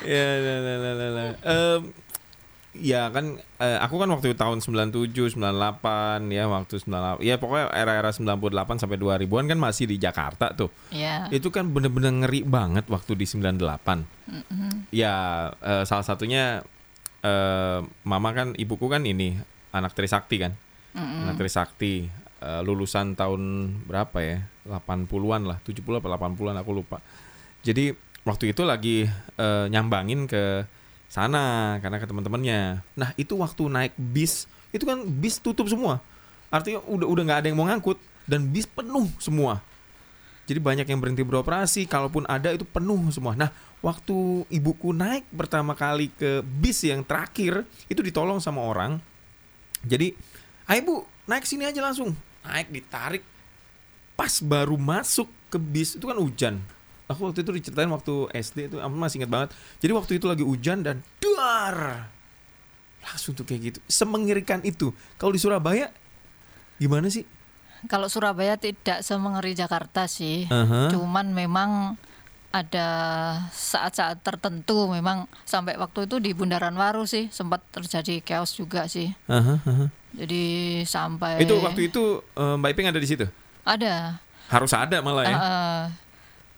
ya, 0.09 0.25
la, 0.41 0.55
la, 0.57 0.75
la, 0.81 0.91
la, 0.97 1.07
la. 1.13 1.25
Ya 2.71 3.11
kan 3.11 3.35
eh, 3.59 3.77
aku 3.83 3.99
kan 3.99 4.07
waktu 4.07 4.31
tahun 4.31 4.63
97, 4.63 5.35
98 5.35 6.31
ya 6.31 6.47
waktu 6.47 6.79
98 6.79 7.19
ya 7.19 7.35
pokoknya 7.35 7.67
era-era 7.75 8.15
98 8.15 8.79
sampai 8.79 8.95
2000-an 8.95 9.45
kan 9.51 9.59
masih 9.59 9.91
di 9.91 9.99
Jakarta 9.99 10.55
tuh. 10.55 10.71
ya. 10.87 11.27
Itu 11.27 11.51
kan 11.51 11.67
bener-bener 11.67 12.23
ngeri 12.23 12.47
banget 12.47 12.87
waktu 12.87 13.19
di 13.19 13.27
98. 13.27 14.07
Ya 14.95 15.15
eh, 15.59 15.83
salah 15.83 16.07
satunya 16.07 16.63
eh, 17.19 17.79
mama 18.07 18.29
kan 18.31 18.55
ibuku 18.55 18.87
kan 18.87 19.03
ini 19.03 19.35
anak 19.75 19.91
Trisakti 19.91 20.39
kan. 20.39 20.55
Anak 20.95 21.43
Trisakti 21.43 22.07
eh, 22.39 22.61
lulusan 22.63 23.19
tahun 23.19 23.41
berapa 23.83 24.17
ya? 24.23 24.47
80-an 24.63 25.41
lah, 25.43 25.57
70 25.67 25.81
apa 25.99 26.07
80-an 26.07 26.55
aku 26.55 26.71
lupa. 26.71 27.03
Jadi 27.67 27.91
waktu 28.23 28.55
itu 28.55 28.63
lagi 28.63 29.03
eh, 29.35 29.65
nyambangin 29.67 30.23
ke 30.23 30.63
sana 31.11 31.75
karena 31.83 31.99
ke 31.99 32.07
teman-temannya. 32.07 32.79
Nah, 32.95 33.11
itu 33.19 33.35
waktu 33.35 33.67
naik 33.67 33.93
bis, 33.99 34.47
itu 34.71 34.87
kan 34.87 35.03
bis 35.03 35.43
tutup 35.43 35.67
semua. 35.67 35.99
Artinya 36.47 36.79
udah 36.87 37.07
udah 37.11 37.23
nggak 37.27 37.39
ada 37.43 37.47
yang 37.51 37.59
mau 37.59 37.67
ngangkut 37.67 37.99
dan 38.23 38.47
bis 38.47 38.63
penuh 38.63 39.11
semua. 39.19 39.59
Jadi 40.47 40.57
banyak 40.57 40.87
yang 40.87 40.99
berhenti 41.03 41.23
beroperasi, 41.23 41.83
kalaupun 41.85 42.23
ada 42.31 42.55
itu 42.55 42.63
penuh 42.63 43.11
semua. 43.11 43.35
Nah, 43.35 43.51
waktu 43.83 44.47
ibuku 44.47 44.95
naik 44.95 45.27
pertama 45.35 45.75
kali 45.75 46.11
ke 46.15 46.43
bis 46.43 46.87
yang 46.87 47.03
terakhir, 47.03 47.67
itu 47.91 47.99
ditolong 47.99 48.39
sama 48.39 48.63
orang. 48.63 48.99
Jadi, 49.83 50.15
ayo 50.67 50.81
bu, 50.83 50.95
naik 51.27 51.47
sini 51.47 51.67
aja 51.67 51.79
langsung. 51.79 52.15
Naik, 52.43 52.67
ditarik. 52.67 53.23
Pas 54.15 54.43
baru 54.43 54.75
masuk 54.75 55.29
ke 55.47 55.55
bis, 55.61 55.95
itu 55.95 56.03
kan 56.03 56.17
hujan. 56.19 56.55
Aku 57.11 57.27
waktu 57.27 57.43
itu 57.43 57.51
diceritain 57.51 57.91
waktu 57.91 58.13
SD 58.31 58.71
itu, 58.71 58.77
aku 58.79 58.95
masih 58.95 59.21
ingat 59.23 59.31
banget. 59.31 59.49
Jadi 59.83 59.91
waktu 59.91 60.11
itu 60.17 60.25
lagi 60.25 60.43
hujan 60.43 60.81
dan 60.81 61.03
duar. 61.19 62.07
Langsung 63.03 63.35
tuh 63.35 63.43
kayak 63.43 63.61
gitu. 63.73 63.79
Semengerikan 63.85 64.63
itu. 64.63 64.95
Kalau 65.19 65.35
di 65.35 65.41
Surabaya, 65.41 65.91
gimana 66.79 67.11
sih? 67.11 67.27
Kalau 67.89 68.05
Surabaya 68.07 68.55
tidak 68.61 69.01
semengeri 69.01 69.57
Jakarta 69.57 70.05
sih. 70.05 70.45
Aha. 70.47 70.93
Cuman 70.93 71.33
memang 71.33 71.97
ada 72.51 72.87
saat-saat 73.55 74.19
tertentu 74.27 74.91
memang 74.91 75.23
sampai 75.47 75.79
waktu 75.79 76.03
itu 76.03 76.19
di 76.19 76.35
Bundaran 76.35 76.75
Waru 76.75 77.07
sih 77.07 77.31
sempat 77.31 77.63
terjadi 77.71 78.19
chaos 78.21 78.51
juga 78.53 78.91
sih. 78.91 79.07
Aha, 79.31 79.55
aha. 79.63 79.85
Jadi 80.11 80.43
sampai 80.83 81.39
Itu 81.39 81.63
waktu 81.63 81.87
itu 81.87 82.19
eh, 82.35 82.55
Mbak 82.59 82.69
Iping 82.75 82.87
ada 82.91 82.99
di 82.99 83.07
situ? 83.07 83.25
ada. 83.63 84.19
Harus 84.51 84.75
ada 84.75 84.99
malah 84.99 85.23
ya. 85.23 85.31
Eh, 85.39 85.83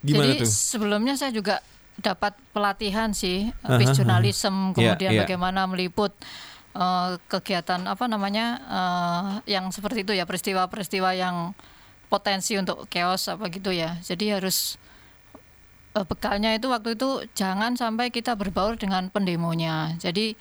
Gimana 0.04 0.36
jadi 0.36 0.44
tuh? 0.44 0.52
sebelumnya 0.52 1.16
saya 1.16 1.32
juga 1.32 1.64
dapat 1.96 2.36
pelatihan 2.52 3.16
sih 3.16 3.48
Aha, 3.64 3.80
bis 3.80 3.94
jurnalisme 3.96 4.74
Iya, 4.76 4.98
kemudian 4.98 5.12
iya. 5.16 5.22
bagaimana 5.24 5.64
meliput 5.70 6.12
eh, 6.76 7.16
kegiatan 7.32 7.82
apa 7.88 8.06
namanya 8.12 8.46
eh, 8.68 9.56
yang 9.56 9.72
seperti 9.72 10.04
itu 10.04 10.14
ya 10.14 10.28
peristiwa-peristiwa 10.28 11.10
yang 11.16 11.56
potensi 12.12 12.54
untuk 12.60 12.86
chaos 12.92 13.26
apa 13.32 13.50
gitu 13.50 13.72
ya. 13.74 13.98
Jadi 14.04 14.36
harus 14.36 14.76
eh, 15.96 16.06
bekalnya 16.06 16.52
itu 16.58 16.68
waktu 16.68 17.00
itu 17.00 17.24
jangan 17.34 17.80
sampai 17.80 18.12
kita 18.12 18.36
berbaur 18.36 18.76
dengan 18.76 19.08
pendemonya. 19.08 19.96
Jadi 20.02 20.36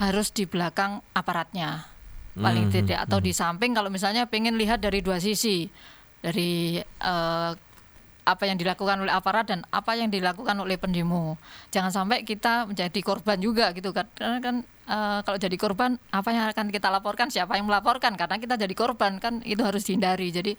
harus 0.00 0.32
di 0.32 0.48
belakang 0.48 1.04
aparatnya 1.12 1.84
paling 2.32 2.72
Hmm, 2.72 2.74
tidak 2.80 3.04
atau 3.04 3.20
di 3.20 3.36
samping 3.36 3.76
kalau 3.76 3.92
misalnya 3.92 4.24
pengen 4.24 4.56
lihat 4.56 4.80
dari 4.80 5.04
dua 5.04 5.20
sisi 5.20 5.68
dari 6.24 6.80
eh, 6.80 7.50
apa 8.22 8.46
yang 8.46 8.56
dilakukan 8.58 9.02
oleh 9.02 9.10
aparat 9.10 9.50
dan 9.50 9.66
apa 9.74 9.98
yang 9.98 10.08
dilakukan 10.08 10.54
oleh 10.58 10.78
pendemo. 10.78 11.36
Jangan 11.74 11.90
sampai 11.90 12.22
kita 12.22 12.70
menjadi 12.70 13.00
korban 13.02 13.38
juga 13.42 13.74
gitu 13.74 13.90
kan. 13.90 14.06
Karena 14.14 14.38
kan 14.38 14.56
eh, 14.86 15.18
kalau 15.26 15.38
jadi 15.38 15.56
korban 15.58 15.98
apa 16.14 16.28
yang 16.30 16.44
akan 16.50 16.66
kita 16.70 16.88
laporkan, 16.90 17.28
siapa 17.28 17.58
yang 17.58 17.66
melaporkan 17.66 18.14
karena 18.14 18.38
kita 18.38 18.54
jadi 18.54 18.74
korban 18.74 19.18
kan 19.18 19.42
itu 19.42 19.62
harus 19.62 19.82
dihindari. 19.86 20.30
Jadi 20.30 20.52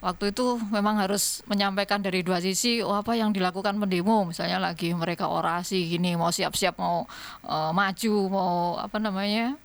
waktu 0.00 0.32
itu 0.32 0.56
memang 0.72 0.96
harus 0.96 1.44
menyampaikan 1.44 2.00
dari 2.00 2.24
dua 2.24 2.40
sisi 2.40 2.80
oh 2.80 2.96
apa 2.96 3.20
yang 3.20 3.36
dilakukan 3.36 3.76
pendemo 3.76 4.24
misalnya 4.32 4.56
lagi 4.56 4.96
mereka 4.96 5.28
orasi 5.28 5.92
gini 5.92 6.16
mau 6.16 6.32
siap-siap 6.32 6.80
mau 6.80 7.04
eh, 7.44 7.70
maju 7.76 8.14
mau 8.32 8.54
apa 8.80 8.96
namanya 8.96 9.60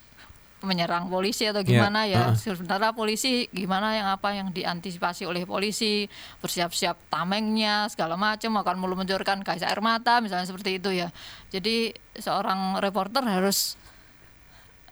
menyerang 0.66 1.08
polisi 1.08 1.46
atau 1.46 1.62
Iya, 1.62 1.70
gimana 1.70 2.04
ya? 2.04 2.34
heeh. 2.34 2.36
sementara 2.36 2.92
polisi 2.92 3.46
gimana 3.54 3.94
yang 3.94 4.08
apa 4.10 4.34
yang 4.34 4.50
diantisipasi 4.50 5.24
oleh 5.24 5.46
polisi 5.46 6.10
bersiap-siap 6.42 7.08
tamengnya 7.08 7.86
segala 7.88 8.18
macam 8.18 8.58
akan 8.58 8.76
meluncurkan 8.76 9.46
gas 9.46 9.62
air 9.62 9.80
mata 9.80 10.20
misalnya 10.20 10.44
seperti 10.44 10.78
itu 10.78 10.90
ya. 10.92 11.14
Jadi 11.50 11.94
seorang 12.18 12.82
reporter 12.82 13.22
harus 13.22 13.78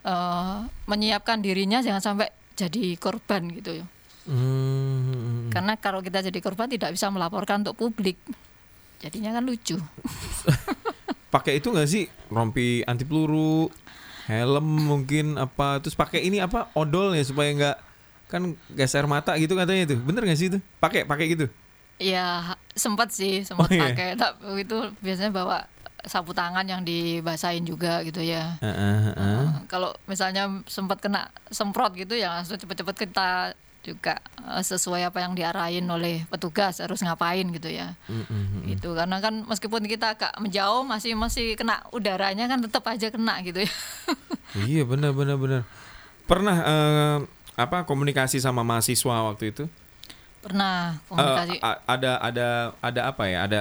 eh, 0.04 0.58
menyiapkan 0.86 1.42
dirinya 1.42 1.82
jangan 1.82 2.14
sampai 2.14 2.30
jadi 2.54 2.94
korban 2.96 3.50
gitu 3.52 3.82
ya. 3.82 3.86
Hmm. 4.24 5.52
karena 5.52 5.76
kalau 5.76 6.00
kita 6.00 6.24
jadi 6.24 6.40
korban 6.40 6.72
tidak 6.72 6.96
bisa 6.96 7.12
melaporkan 7.12 7.60
untuk 7.60 7.76
publik. 7.76 8.16
Jadinya 9.04 9.36
kan 9.36 9.44
lucu. 9.44 9.76
Pakai 11.34 11.60
itu 11.60 11.68
nggak 11.68 11.90
sih? 11.92 12.08
Rompi 12.32 12.80
anti 12.88 13.04
peluru, 13.04 13.68
helm 14.26 14.64
mungkin 14.84 15.36
apa, 15.36 15.80
terus 15.80 15.94
pakai 15.94 16.22
ini 16.22 16.40
apa 16.40 16.72
odol 16.74 17.12
ya 17.12 17.22
supaya 17.22 17.50
nggak 17.52 17.78
kan 18.28 18.42
gas 18.72 18.94
air 18.94 19.06
mata 19.06 19.36
gitu 19.36 19.54
katanya 19.54 19.86
itu. 19.86 19.96
Bener 20.00 20.24
nggak 20.24 20.40
sih 20.40 20.48
itu? 20.48 20.60
Pakai 20.78 21.04
pakai 21.04 21.28
gitu. 21.30 21.46
ya 21.98 22.42
sempat 22.74 23.14
sih 23.14 23.46
sempat 23.46 23.70
Oh, 23.70 23.72
iya. 23.72 23.94
pakai 23.94 24.08
tapi 24.18 24.66
itu 24.66 24.76
biasanya 25.00 25.30
bawa 25.32 25.58
sapu 26.04 26.34
tangan 26.34 26.66
yang 26.68 26.82
dibasahin 26.82 27.64
juga 27.64 28.02
gitu 28.04 28.20
ya 28.20 28.60
Heeh, 28.60 28.98
heeh. 29.14 29.40
Eh, 29.40 29.48
kalau 29.72 29.94
misalnya 30.04 30.50
sempat 30.68 31.00
kena 31.00 31.30
semprot 31.48 31.94
gitu 31.96 32.18
ya 32.18 32.34
langsung 32.34 32.58
cepet-cepet 32.58 33.08
kita 33.08 33.54
juga 33.84 34.18
eh, 34.40 34.64
sesuai 34.64 35.04
apa 35.04 35.20
yang 35.20 35.36
diarahin 35.36 35.84
oleh 35.86 36.24
petugas 36.26 36.80
harus 36.80 37.00
ngapain 37.00 37.44
gitu 37.52 37.68
ya 37.68 37.94
Mm, 38.08 38.24
mm, 38.24 38.28
mm. 38.32 38.62
gitu 38.72 38.96
karena 38.96 39.20
kan 39.20 39.44
meskipun 39.44 39.84
kita 39.86 40.16
agak 40.16 40.32
menjauh 40.40 40.82
masih 40.84 41.14
masih 41.14 41.54
kena 41.54 41.84
udaranya 41.92 42.48
kan 42.48 42.60
tetap 42.60 42.88
aja 42.88 43.12
kena 43.12 43.44
gitu 43.44 43.62
ya 43.62 43.72
Iya 44.54 44.86
benar 44.86 45.12
benar 45.12 45.34
benar. 45.36 45.62
Pernah 46.24 46.58
eh, 46.62 47.18
apa 47.54 47.84
komunikasi 47.84 48.38
sama 48.38 48.62
mahasiswa 48.62 49.28
waktu 49.28 49.50
itu? 49.50 49.66
pernah 50.40 51.00
komunikasi 51.08 51.58
a- 51.64 51.82
ada 51.88 52.20
ada 52.20 52.48
ada 52.78 53.02
apa 53.08 53.24
ya? 53.26 53.48
Ada 53.48 53.60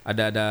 ada 0.00 0.22
ada 0.30 0.46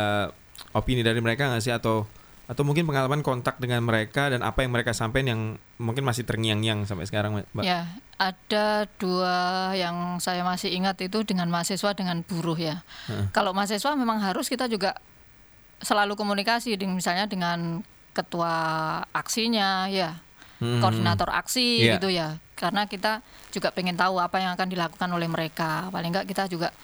opini 0.72 1.02
dari 1.02 1.18
mereka 1.20 1.50
nggak 1.50 1.64
sih 1.64 1.74
atau 1.74 2.04
atau 2.50 2.66
mungkin 2.66 2.90
pengalaman 2.90 3.22
kontak 3.22 3.62
dengan 3.62 3.86
mereka 3.86 4.34
dan 4.34 4.42
apa 4.42 4.66
yang 4.66 4.74
mereka 4.74 4.90
sampaikan 4.90 5.28
yang 5.30 5.42
mungkin 5.78 6.02
masih 6.02 6.26
terngiang-ngiang 6.26 6.90
sampai 6.90 7.06
sekarang, 7.06 7.46
Mbak? 7.54 7.62
Ya, 7.62 7.86
ada 8.18 8.90
dua 8.98 9.70
yang 9.78 10.18
saya 10.18 10.42
masih 10.42 10.74
ingat 10.74 10.98
itu 10.98 11.22
dengan 11.22 11.46
mahasiswa 11.54 11.94
dengan 11.94 12.26
buruh 12.26 12.58
ya. 12.58 12.82
Kalau 13.30 13.54
mahasiswa 13.54 13.94
memang 13.94 14.18
harus 14.18 14.50
kita 14.50 14.66
juga 14.66 14.98
selalu 15.80 16.18
komunikasi 16.18 16.74
dengan 16.74 16.98
misalnya 16.98 17.30
dengan 17.30 17.86
ketua 18.18 18.52
aksinya 19.14 19.86
ya 19.88 20.18
Hmm. 20.60 20.84
koordinator 20.84 21.32
aksi 21.32 21.88
Iya. 21.88 21.96
gitu 21.96 22.12
ya 22.12 22.36
karena 22.60 22.84
kita 22.84 23.24
juga 23.48 23.72
pengen 23.72 23.96
tahu 23.96 24.20
apa 24.20 24.44
yang 24.44 24.60
akan 24.60 24.68
dilakukan 24.68 25.08
oleh 25.08 25.32
mereka 25.32 25.88
paling 25.88 26.12
enggak 26.12 26.28
kita 26.28 26.52
juga 26.52 26.76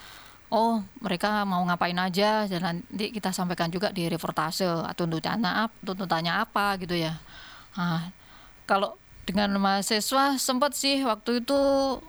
oh 0.56 0.80
mereka 1.04 1.44
mau 1.44 1.60
ngapain 1.68 2.00
aja? 2.00 2.48
Dan 2.48 2.64
nanti 2.64 3.12
kita 3.12 3.36
sampaikan 3.36 3.68
juga 3.68 3.92
di 3.92 4.08
reportase. 4.08 4.64
Tuntutannya 4.96 5.68
apa 5.68 5.76
tuntutannya 5.84 6.32
apa 6.32 6.80
gitu 6.80 6.96
ya. 6.96 7.20
Nah, 7.76 8.16
kalau 8.64 8.96
dengan 9.28 9.52
mahasiswa 9.60 10.40
sempat 10.40 10.78
sih 10.78 11.04
waktu 11.04 11.44
itu 11.44 11.60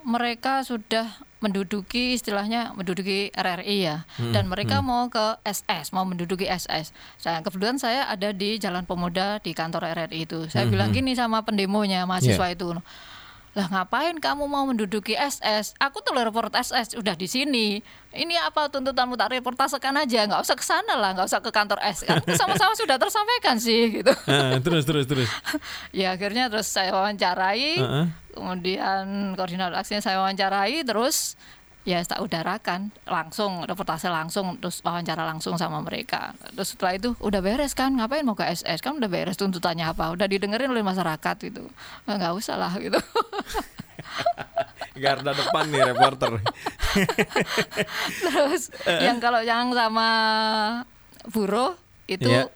mereka 0.07 0.63
sudah 0.63 1.11
menduduki 1.37 2.17
istilahnya 2.17 2.73
menduduki 2.77 3.35
RRI 3.35 3.77
ya. 3.83 4.07
Dan 4.33 4.49
mereka 4.49 4.81
mau 4.85 5.09
ke 5.11 5.37
SS 5.45 5.93
mau 5.93 6.05
menduduki 6.05 6.49
SS 6.49 6.93
saya 7.21 7.41
kebetulan 7.45 7.77
saya 7.77 8.09
ada 8.09 8.33
di 8.33 8.57
Jalan 8.57 8.87
Pemuda 8.89 9.41
di 9.41 9.53
kantor 9.53 9.91
RRI 9.97 10.29
itu. 10.29 10.49
Saya 10.49 10.69
bilang 10.69 10.95
gini 10.95 11.13
sama 11.19 11.45
pendemonya 11.45 12.05
mahasiswa 12.09 12.47
itu 12.53 12.73
lah 13.57 13.73
ngapain 13.73 14.13
kamu 14.21 14.45
mau 14.45 14.69
menduduki 14.69 15.17
SS? 15.17 15.73
Aku 15.81 16.05
tuh 16.05 16.13
report 16.13 16.53
SS 16.53 16.93
udah 16.93 17.17
di 17.17 17.25
sini. 17.25 17.81
Ini 18.13 18.37
apa 18.45 18.69
tuntutanmu 18.69 19.17
tak 19.17 19.33
reportasekan 19.33 19.97
aja, 19.97 20.29
nggak 20.29 20.45
usah 20.45 20.57
ke 20.61 20.61
sana 20.61 20.93
lah, 21.01 21.17
nggak 21.17 21.25
usah 21.25 21.41
ke 21.41 21.49
kantor 21.49 21.81
S. 21.81 22.05
Kan 22.05 22.21
sama-sama 22.37 22.77
sudah 22.81 23.01
tersampaikan 23.01 23.57
sih 23.57 24.05
gitu. 24.05 24.13
Ah, 24.29 24.61
terus 24.61 24.85
terus 24.85 25.09
terus. 25.09 25.33
ya 25.97 26.13
akhirnya 26.13 26.53
terus 26.53 26.69
saya 26.69 26.93
wawancarai, 26.93 27.81
Heeh. 27.81 28.07
kemudian 28.37 29.33
koordinator 29.41 29.81
aksinya 29.81 30.05
saya 30.05 30.21
wawancarai, 30.21 30.85
terus 30.85 31.41
ya 31.87 32.03
tak 32.03 32.19
udarakan. 32.19 32.91
Langsung 33.07 33.63
reportase 33.63 34.11
langsung 34.11 34.59
terus 34.59 34.83
wawancara 34.83 35.23
langsung 35.23 35.55
sama 35.55 35.79
mereka. 35.81 36.35
Terus 36.53 36.75
setelah 36.75 36.99
itu 36.99 37.15
udah 37.23 37.39
beres 37.39 37.73
kan? 37.73 37.95
Ngapain 37.95 38.27
mau 38.27 38.35
ke 38.35 38.43
SS 38.45 38.83
kan 38.83 38.99
udah 38.99 39.07
beres 39.07 39.39
tuntutannya 39.39 39.87
apa? 39.87 40.11
Udah 40.11 40.27
didengerin 40.27 40.67
oleh 40.69 40.83
masyarakat 40.83 41.37
gitu. 41.47 41.71
"Ah, 42.05 42.19
nggak 42.19 42.35
usah 42.35 42.59
lah 42.59 42.75
gitu. 42.77 42.99
Garda 44.97 45.31
depan 45.31 45.65
nih 45.69 45.93
reporter. 45.93 46.41
terus 48.25 48.73
yang 48.89 49.21
kalau 49.21 49.45
yang 49.45 49.71
sama 49.77 50.09
buruh 51.29 51.77
itu 52.07 52.27
Iya. 52.27 52.49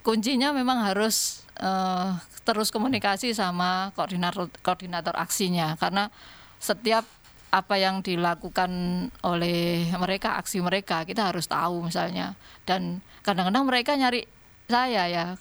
kuncinya 0.00 0.50
memang 0.50 0.80
harus 0.82 1.44
eh, 1.60 2.08
terus 2.42 2.72
komunikasi 2.72 3.36
sama 3.36 3.92
koordinator 3.92 4.48
koordinator 4.64 5.12
aksinya. 5.14 5.76
Karena 5.76 6.08
setiap 6.56 7.04
apa 7.50 7.74
yang 7.82 7.98
dilakukan 8.00 8.70
oleh 9.26 9.90
mereka 9.98 10.38
aksi 10.38 10.62
mereka 10.62 11.02
kita 11.02 11.34
harus 11.34 11.50
tahu 11.50 11.82
misalnya. 11.86 12.38
Dan 12.62 13.02
kadang-kadang 13.26 13.66
mereka 13.66 13.98
nyari 13.98 14.24
saya 14.70 15.10
ya 15.10 15.34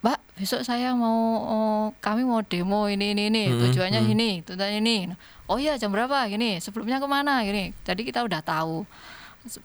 Mbak 0.00 0.40
besok 0.40 0.64
saya 0.64 0.96
mau 0.96 1.20
oh, 1.44 1.84
kami 2.00 2.24
mau 2.24 2.40
demo 2.40 2.88
ini 2.88 3.12
ini 3.12 3.28
ini 3.28 3.42
Hmm, 3.52 3.60
tujuannya 3.68 4.00
ini 4.08 4.40
tujuannya 4.44 4.80
ini. 4.80 5.12
Oh 5.48 5.60
iya 5.60 5.76
jam 5.76 5.92
berapa? 5.92 6.24
Gini 6.28 6.56
sebelumnya 6.60 7.00
ke 7.00 7.08
mana? 7.08 7.44
Gini. 7.44 7.76
Jadi 7.84 8.08
kita 8.08 8.24
udah 8.24 8.40
tahu 8.40 8.84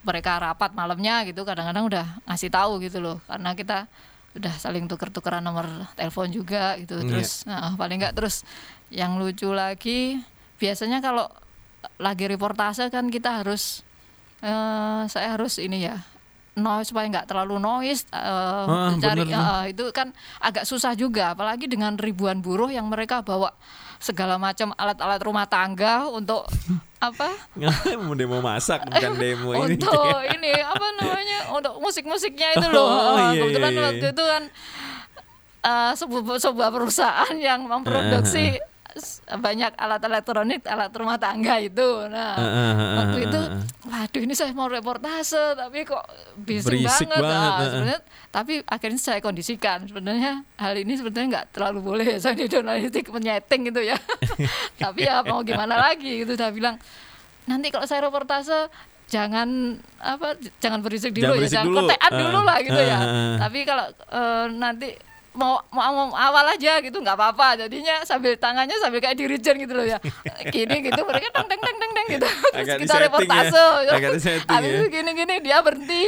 mereka 0.08 0.40
rapat 0.40 0.72
malamnya 0.72 1.28
gitu 1.28 1.44
kadang-kadang 1.44 1.88
udah 1.88 2.06
ngasih 2.28 2.52
tahu 2.52 2.84
gitu 2.84 3.00
loh. 3.00 3.20
Karena 3.28 3.56
kita 3.56 3.88
udah 4.36 4.52
saling 4.60 4.84
tuker-tukeran 4.92 5.40
nomor 5.40 5.64
telepon 5.96 6.28
juga 6.28 6.76
gitu 6.76 7.00
Iya. 7.00 7.08
terus 7.08 7.48
nah, 7.48 7.72
paling 7.80 8.00
nggak 8.04 8.16
terus. 8.20 8.44
Yang 8.92 9.12
lucu 9.20 9.50
lagi 9.56 10.20
biasanya 10.60 11.00
kalau 11.00 11.32
lagi 11.98 12.26
reportase 12.26 12.88
kan 12.88 13.08
kita 13.08 13.42
harus 13.42 13.82
eh 14.40 15.02
saya 15.06 15.34
harus 15.34 15.58
ini 15.58 15.84
ya 15.84 16.02
noise 16.56 16.88
supaya 16.88 17.10
nggak 17.10 17.28
terlalu 17.28 17.58
noise 17.58 18.08
eh, 18.08 18.64
Ah, 18.66 18.96
cari 18.96 19.24
bener 19.24 19.36
eh, 19.36 19.64
itu 19.70 19.84
kan 19.92 20.12
agak 20.40 20.64
susah 20.64 20.94
juga 20.94 21.32
apalagi 21.32 21.66
dengan 21.66 21.96
ribuan 21.96 22.40
buruh 22.40 22.68
yang 22.68 22.86
mereka 22.86 23.20
bawa 23.20 23.52
segala 23.98 24.36
macam 24.38 24.72
alat-alat 24.74 25.20
rumah 25.20 25.46
tangga 25.46 26.08
untuk 26.08 26.48
apa 27.02 27.32
mau 27.98 28.14
demo 28.14 28.40
masak 28.40 28.84
bukan 28.84 29.12
demo 29.16 29.50
ini. 29.54 29.76
untuk 29.76 30.20
ini 30.36 30.54
apa 30.58 30.88
namanya 30.96 31.40
untuk 31.50 31.74
musik-musiknya 31.78 32.56
itu 32.56 32.68
loh 32.68 32.88
Oh, 32.88 33.18
Eh, 33.18 33.28
iya, 33.30 33.42
kebetulan 33.42 33.68
iya, 33.68 33.76
iya. 33.76 33.88
waktu 33.90 34.06
itu 34.10 34.24
kan 34.26 34.44
eh, 35.62 35.92
sebuah 35.94 36.40
sebuah 36.40 36.70
perusahaan 36.70 37.36
yang 37.36 37.66
memproduksi 37.66 38.56
s- 38.56 38.64
banyak 39.28 39.76
alat 39.76 40.02
elektronik 40.02 40.64
alat 40.64 40.92
rumah 40.92 41.16
tangga 41.16 41.58
itu. 41.58 41.84
Nah 42.08 42.32
Ah, 42.32 42.40
ah, 42.40 42.72
ah, 42.72 42.96
waktu 42.98 43.18
itu 43.24 43.42
waduh 43.86 44.22
ini 44.22 44.34
saya 44.34 44.52
mau 44.52 44.66
reportase 44.66 45.36
tapi 45.54 45.84
kok 45.84 46.00
bising 46.38 46.82
Berisik 46.82 47.08
banget, 47.08 47.22
banget, 47.22 47.36
Ah, 47.36 47.44
ah, 47.46 47.58
ah. 47.58 47.66
sebenarnya 47.66 48.00
tapi 48.30 48.54
akhirnya 48.66 48.98
saya 48.98 49.20
kondisikan. 49.20 49.84
Sebenarnya 49.84 50.32
hal 50.56 50.74
ini 50.76 50.94
sebenarnya 50.94 51.28
nggak 51.30 51.48
terlalu 51.52 51.80
boleh. 51.82 52.08
Saya 52.22 52.34
di 52.34 52.46
jurnalistik 52.46 53.08
menyeting 53.08 53.62
gitu 53.66 53.82
ya. 53.82 53.96
Tapi 54.84 55.04
ya 55.04 55.20
mau 55.22 55.40
gimana 55.42 55.76
lagi 55.82 56.24
gitu. 56.24 56.34
Saya 56.34 56.52
bilang 56.52 56.76
nanti 57.46 57.70
kalau 57.70 57.86
saya 57.86 58.04
reportase 58.04 58.68
jangan 59.06 59.48
apa 59.96 60.34
jangan 60.58 60.82
berisik 60.82 61.14
Jangan 61.14 61.30
dulu 61.30 61.36
berisik 61.38 61.48
ya 61.48 61.56
jangan 61.56 61.68
dulu. 61.70 61.78
kotean 61.80 62.02
Ah, 62.02 62.18
dulu 62.18 62.40
lah 62.42 62.58
gitu 62.60 62.82
ya. 62.82 62.92
ah, 62.92 63.04
ah. 63.04 63.36
tapi 63.40 63.60
kalau 63.62 63.86
eh, 63.92 64.46
nanti 64.52 64.90
mau, 65.36 65.60
mau 65.70 65.92
mau 65.92 66.08
awal 66.16 66.56
aja 66.56 66.80
gitu 66.82 66.98
nggak 67.00 67.16
apa-apa. 67.16 67.68
Jadinya 67.68 68.02
sambil 68.08 68.40
tangannya 68.40 68.76
sambil 68.80 69.04
kayak 69.04 69.20
dirijen 69.20 69.56
gitu 69.60 69.74
loh 69.76 69.86
ya. 69.86 70.00
Gini 70.50 70.82
gitu 70.88 71.02
mereka 71.04 71.30
teng 71.36 71.48
teng 71.48 71.62
teng 71.62 71.78
teng 71.78 71.92
teng 71.92 72.08
gitu. 72.16 72.28
Terus 72.28 72.66
Agak 72.66 72.78
kita 72.82 72.96
ya. 72.96 73.02
reportase 73.08 73.64
disetting 74.16 74.56
habis 74.56 74.70
ya. 74.72 74.78
itu 74.80 74.86
gini 74.90 75.12
gini 75.14 75.34
dia 75.44 75.58
berhenti. 75.62 76.04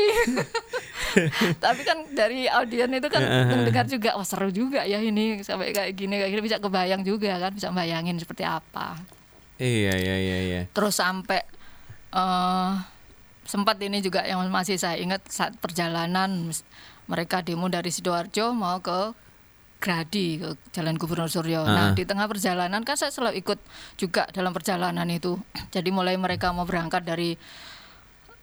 Tapi 1.63 1.81
kan 1.83 1.97
dari 2.15 2.47
audien 2.47 2.91
itu 2.91 3.07
kan 3.11 3.21
mendengar 3.23 3.85
juga 3.85 4.15
wah 4.15 4.27
seru 4.27 4.49
juga 4.49 4.87
ya 4.87 4.99
ini 5.03 5.43
sampai 5.43 5.75
kayak 5.75 5.91
gini 5.93 6.17
kayak 6.17 6.31
gini. 6.33 6.41
Bisa 6.41 6.57
kebayang 6.57 7.03
juga 7.03 7.37
kan 7.37 7.51
bisa 7.51 7.69
bayangin 7.69 8.17
seperti 8.17 8.47
apa. 8.47 8.97
Iya 9.57 9.93
iya 9.97 10.15
iya 10.21 10.37
iya. 10.45 10.61
terus 10.69 11.01
sampai 11.01 11.41
eh 12.13 12.71
sempat 13.47 13.79
ini 13.79 14.03
juga 14.03 14.21
yang 14.27 14.43
masih 14.51 14.75
saya 14.75 14.99
ingat 14.99 15.23
saat 15.31 15.55
perjalanan 15.57 16.51
mereka 17.07 17.39
demo 17.39 17.67
dari 17.67 17.87
sidoarjo 17.87 18.51
mau 18.51 18.79
ke 18.79 19.15
Gradi 19.77 20.41
ke 20.41 20.57
Jalan 20.71 20.97
Gubernur 20.97 21.29
Suryo. 21.29 21.61
Nah 21.61 21.93
Ah. 21.93 21.93
di 21.93 22.01
tengah 22.01 22.25
perjalanan 22.25 22.81
kan 22.81 22.97
saya 22.97 23.13
selalu 23.13 23.37
ikut 23.37 23.59
juga 23.93 24.25
dalam 24.31 24.49
perjalanan 24.49 25.05
itu. 25.07 25.37
Jadi 25.75 25.89
mulai 25.89 26.17
mereka 26.17 26.49
mau 26.49 26.65
berangkat 26.65 27.05
dari 27.05 27.37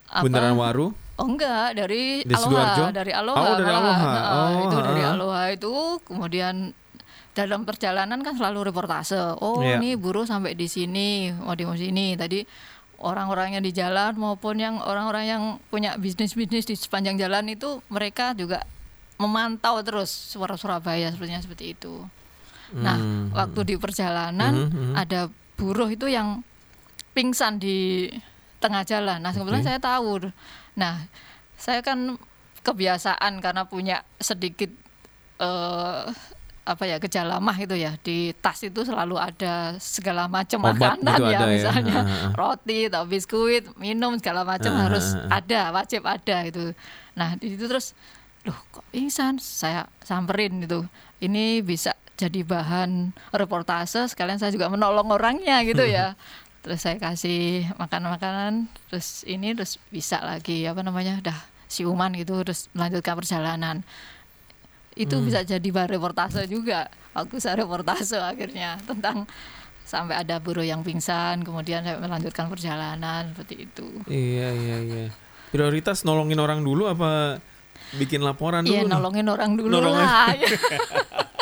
apa? 0.08 0.22
Bundaran 0.22 0.54
Waru. 0.54 0.94
Oh 1.14 1.26
enggak, 1.26 1.74
dari 1.74 2.22
Di 2.22 2.34
Sidoarjo? 2.34 2.86
Aloha, 2.86 2.90
dari 2.90 3.12
Aloha. 3.14 3.38
Oh, 3.40 3.54
dari 3.54 3.66
malah. 3.66 3.78
Aloha. 3.78 4.06
Nah, 4.06 4.24
Oh, 4.26 4.58
itu 4.62 4.76
dari 4.80 5.02
ah. 5.02 5.10
Aloha 5.10 5.42
itu 5.50 5.72
kemudian 6.02 6.54
dalam 7.34 7.66
perjalanan 7.66 8.18
kan 8.22 8.34
selalu 8.34 8.70
reportase. 8.70 9.18
Oh, 9.38 9.58
Iya. 9.58 9.78
ini 9.78 9.94
buruh 9.94 10.22
sampai 10.22 10.54
di 10.54 10.66
sini, 10.66 11.34
mau 11.34 11.54
di 11.54 11.66
sini. 11.74 12.14
Tadi 12.14 12.42
orang-orang 13.00 13.58
yang 13.58 13.64
di 13.64 13.72
jalan 13.72 14.14
maupun 14.14 14.58
yang 14.58 14.78
orang-orang 14.78 15.24
yang 15.26 15.42
punya 15.68 15.96
bisnis-bisnis 15.96 16.64
di 16.64 16.74
sepanjang 16.74 17.16
jalan 17.16 17.46
itu 17.48 17.82
mereka 17.88 18.34
juga 18.34 18.62
memantau 19.16 19.78
terus 19.86 20.10
suara 20.10 20.58
Surabaya 20.58 21.10
sepertinya 21.10 21.42
seperti 21.42 21.74
itu. 21.78 22.02
Nah, 22.74 22.98
Hmm. 22.98 23.30
waktu 23.30 23.60
di 23.62 23.74
perjalanan 23.78 24.66
Mhm, 24.66 24.74
mhm. 24.74 24.94
ada 24.98 25.20
buruh 25.54 25.86
itu 25.86 26.10
yang 26.10 26.42
pingsan 27.14 27.62
di 27.62 28.10
tengah 28.58 28.82
jalan. 28.82 29.22
Nah, 29.22 29.30
kebetulan 29.30 29.62
Oke. 29.62 29.68
saya 29.70 29.78
tahu. 29.78 30.10
Nah, 30.74 31.06
saya 31.54 31.78
kan 31.84 32.18
kebiasaan 32.64 33.38
karena 33.38 33.62
punya 33.68 34.02
sedikit 34.18 34.72
eh 35.38 36.04
apa 36.64 36.88
ya 36.88 36.96
gejala 36.96 37.38
mah 37.38 37.56
itu 37.60 37.76
ya. 37.76 37.94
Di 38.00 38.32
tas 38.40 38.58
itu 38.64 38.82
selalu 38.82 39.20
ada 39.20 39.76
segala 39.78 40.24
macam 40.26 40.64
makanan 40.64 41.16
gitu 41.20 41.24
ya 41.28 41.40
ya. 41.40 41.46
misalnya. 41.46 41.98
Ah. 42.04 42.32
roti 42.34 42.88
atau 42.88 43.04
biskuit 43.04 43.68
minum 43.76 44.16
segala 44.16 44.42
macam 44.42 44.72
harus 44.74 45.14
ada 45.28 45.70
wajib 45.70 46.02
ada 46.08 46.44
itu 46.48 46.72
nah 47.14 47.38
di 47.38 47.54
situ 47.54 47.70
terus 47.70 47.94
loh 48.44 48.56
kok 48.72 48.84
pingsan? 48.92 49.40
Saya 49.40 49.88
samperin 50.04 50.64
itu 50.64 50.84
ini 51.20 51.64
bisa 51.64 51.96
jadi 52.14 52.46
bahan 52.46 53.10
reportase 53.34 54.06
sekalian 54.12 54.38
saya 54.38 54.52
juga 54.52 54.68
menolong 54.72 55.12
orangnya 55.12 55.60
gitu 55.64 55.84
ya. 55.84 56.14
Terus 56.64 56.80
saya 56.80 56.96
kasih 56.96 57.68
makan 57.76 58.08
makanan 58.08 58.52
terus 58.88 59.20
ini 59.28 59.52
terus 59.52 59.76
bisa 59.92 60.24
lagi 60.24 60.64
apa 60.64 60.80
namanya 60.80 61.20
udah 61.20 61.36
siuman 61.68 62.08
gitu 62.16 62.40
terus 62.40 62.72
melanjutkan 62.72 63.20
perjalanan 63.20 63.76
itu 64.94 65.16
bisa 65.20 65.42
jadi 65.42 65.64
bahan 65.64 65.90
reportase 65.90 66.46
juga 66.46 66.86
waktu 67.12 67.36
saya 67.38 67.60
reportase 67.60 68.14
akhirnya 68.16 68.78
tentang 68.86 69.26
sampai 69.84 70.22
ada 70.22 70.38
buruh 70.38 70.64
yang 70.64 70.80
pingsan 70.80 71.42
kemudian 71.42 71.84
saya 71.84 71.98
melanjutkan 71.98 72.48
perjalanan 72.48 73.34
seperti 73.34 73.66
itu 73.68 73.86
Iya 74.06 74.48
iya 74.54 74.76
iya. 74.80 75.04
Prioritas 75.50 76.02
nolongin 76.02 76.38
orang 76.38 76.62
dulu 76.62 76.88
apa 76.88 77.38
bikin 77.94 78.22
laporan 78.22 78.66
dulu? 78.66 78.74
Iya 78.74 78.82
nolongin 78.88 79.26
orang 79.28 79.54
dulu 79.54 79.70
Nolongin. 79.70 80.02
lah. 80.02 80.34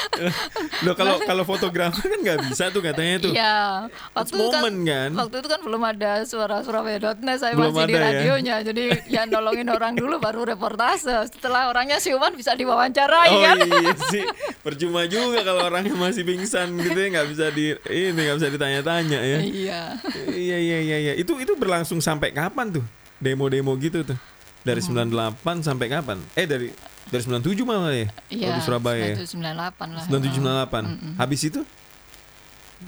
Loh 0.84 0.94
kalau 0.94 1.16
kalau 1.20 1.42
fotografer 1.42 2.02
kan 2.02 2.18
nggak 2.18 2.38
bisa 2.46 2.68
tuh 2.68 2.80
katanya 2.80 3.16
tuh. 3.20 3.32
Iya, 3.32 3.86
waktu 4.12 4.32
itu 4.32 4.48
kan, 4.48 4.60
moment 4.60 4.78
kan. 4.82 5.10
waktu 5.16 5.36
itu 5.38 5.48
kan 5.48 5.60
belum 5.60 5.82
ada 5.84 6.12
suara 6.22 6.56
Surabaya.net, 6.60 7.38
saya 7.38 7.52
Belum 7.52 7.70
masih 7.70 7.84
di 7.84 7.92
ya? 7.92 8.02
radionya, 8.02 8.56
jadi 8.62 8.84
ya 9.06 9.22
nolongin 9.24 9.68
orang 9.68 9.92
dulu 9.92 10.18
baru 10.18 10.44
reportase. 10.44 11.12
Setelah 11.28 11.68
orangnya 11.68 11.98
siuman 11.98 12.32
bisa 12.32 12.52
diwawancarai 12.52 13.28
Oh 13.28 13.40
kan? 13.40 13.56
iya 13.58 13.94
sih, 14.08 14.24
percuma 14.60 15.04
juga 15.04 15.42
kalau 15.42 15.64
orangnya 15.64 15.94
masih 15.94 16.22
pingsan 16.22 16.74
gitu 16.76 16.94
ya 16.94 17.08
nggak 17.12 17.28
bisa 17.28 17.46
di 17.48 17.64
ini 17.86 18.18
nggak 18.18 18.36
bisa 18.38 18.48
ditanya-tanya 18.48 19.18
ya. 19.18 19.38
Iya. 19.42 19.82
iya 20.28 20.56
iya 20.58 20.78
iya 20.80 20.96
iya. 21.00 21.12
Itu 21.14 21.36
itu 21.36 21.54
berlangsung 21.54 21.98
sampai 21.98 22.30
kapan 22.30 22.72
tuh? 22.72 22.84
Demo-demo 23.16 23.72
gitu 23.76 24.02
tuh. 24.02 24.18
Dari 24.62 24.78
Hmm. 24.80 25.10
98 25.10 25.60
sampai 25.60 25.86
kapan? 25.88 26.18
Eh 26.32 26.46
dari 26.46 26.70
dari 27.12 27.22
97 27.28 27.68
malah 27.68 27.92
ya. 27.92 28.08
Iya. 28.32 28.56
Di 28.56 28.60
Surabaya. 28.64 29.12
ya? 29.12 29.16
9798 29.20 29.92
lah. 29.92 30.04
97 30.08 31.20
98. 31.20 31.20
Habis 31.20 31.40
itu? 31.44 31.60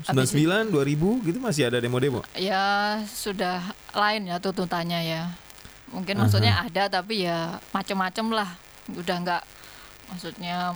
99 0.09 0.73
2000 0.73 1.29
gitu 1.29 1.39
masih 1.39 1.69
ada 1.69 1.79
demo-demo. 1.79 2.25
Ya 2.35 2.99
sudah 3.07 3.61
lain 3.93 4.33
ya 4.33 4.41
tuntutannya 4.41 5.01
ya. 5.05 5.23
Mungkin 5.93 6.19
maksudnya 6.19 6.67
ada 6.67 6.91
tapi 6.91 7.29
ya 7.29 7.61
macam-macam 7.71 8.43
lah. 8.43 8.51
Udah 8.91 9.17
nggak 9.23 9.43
maksudnya 10.11 10.75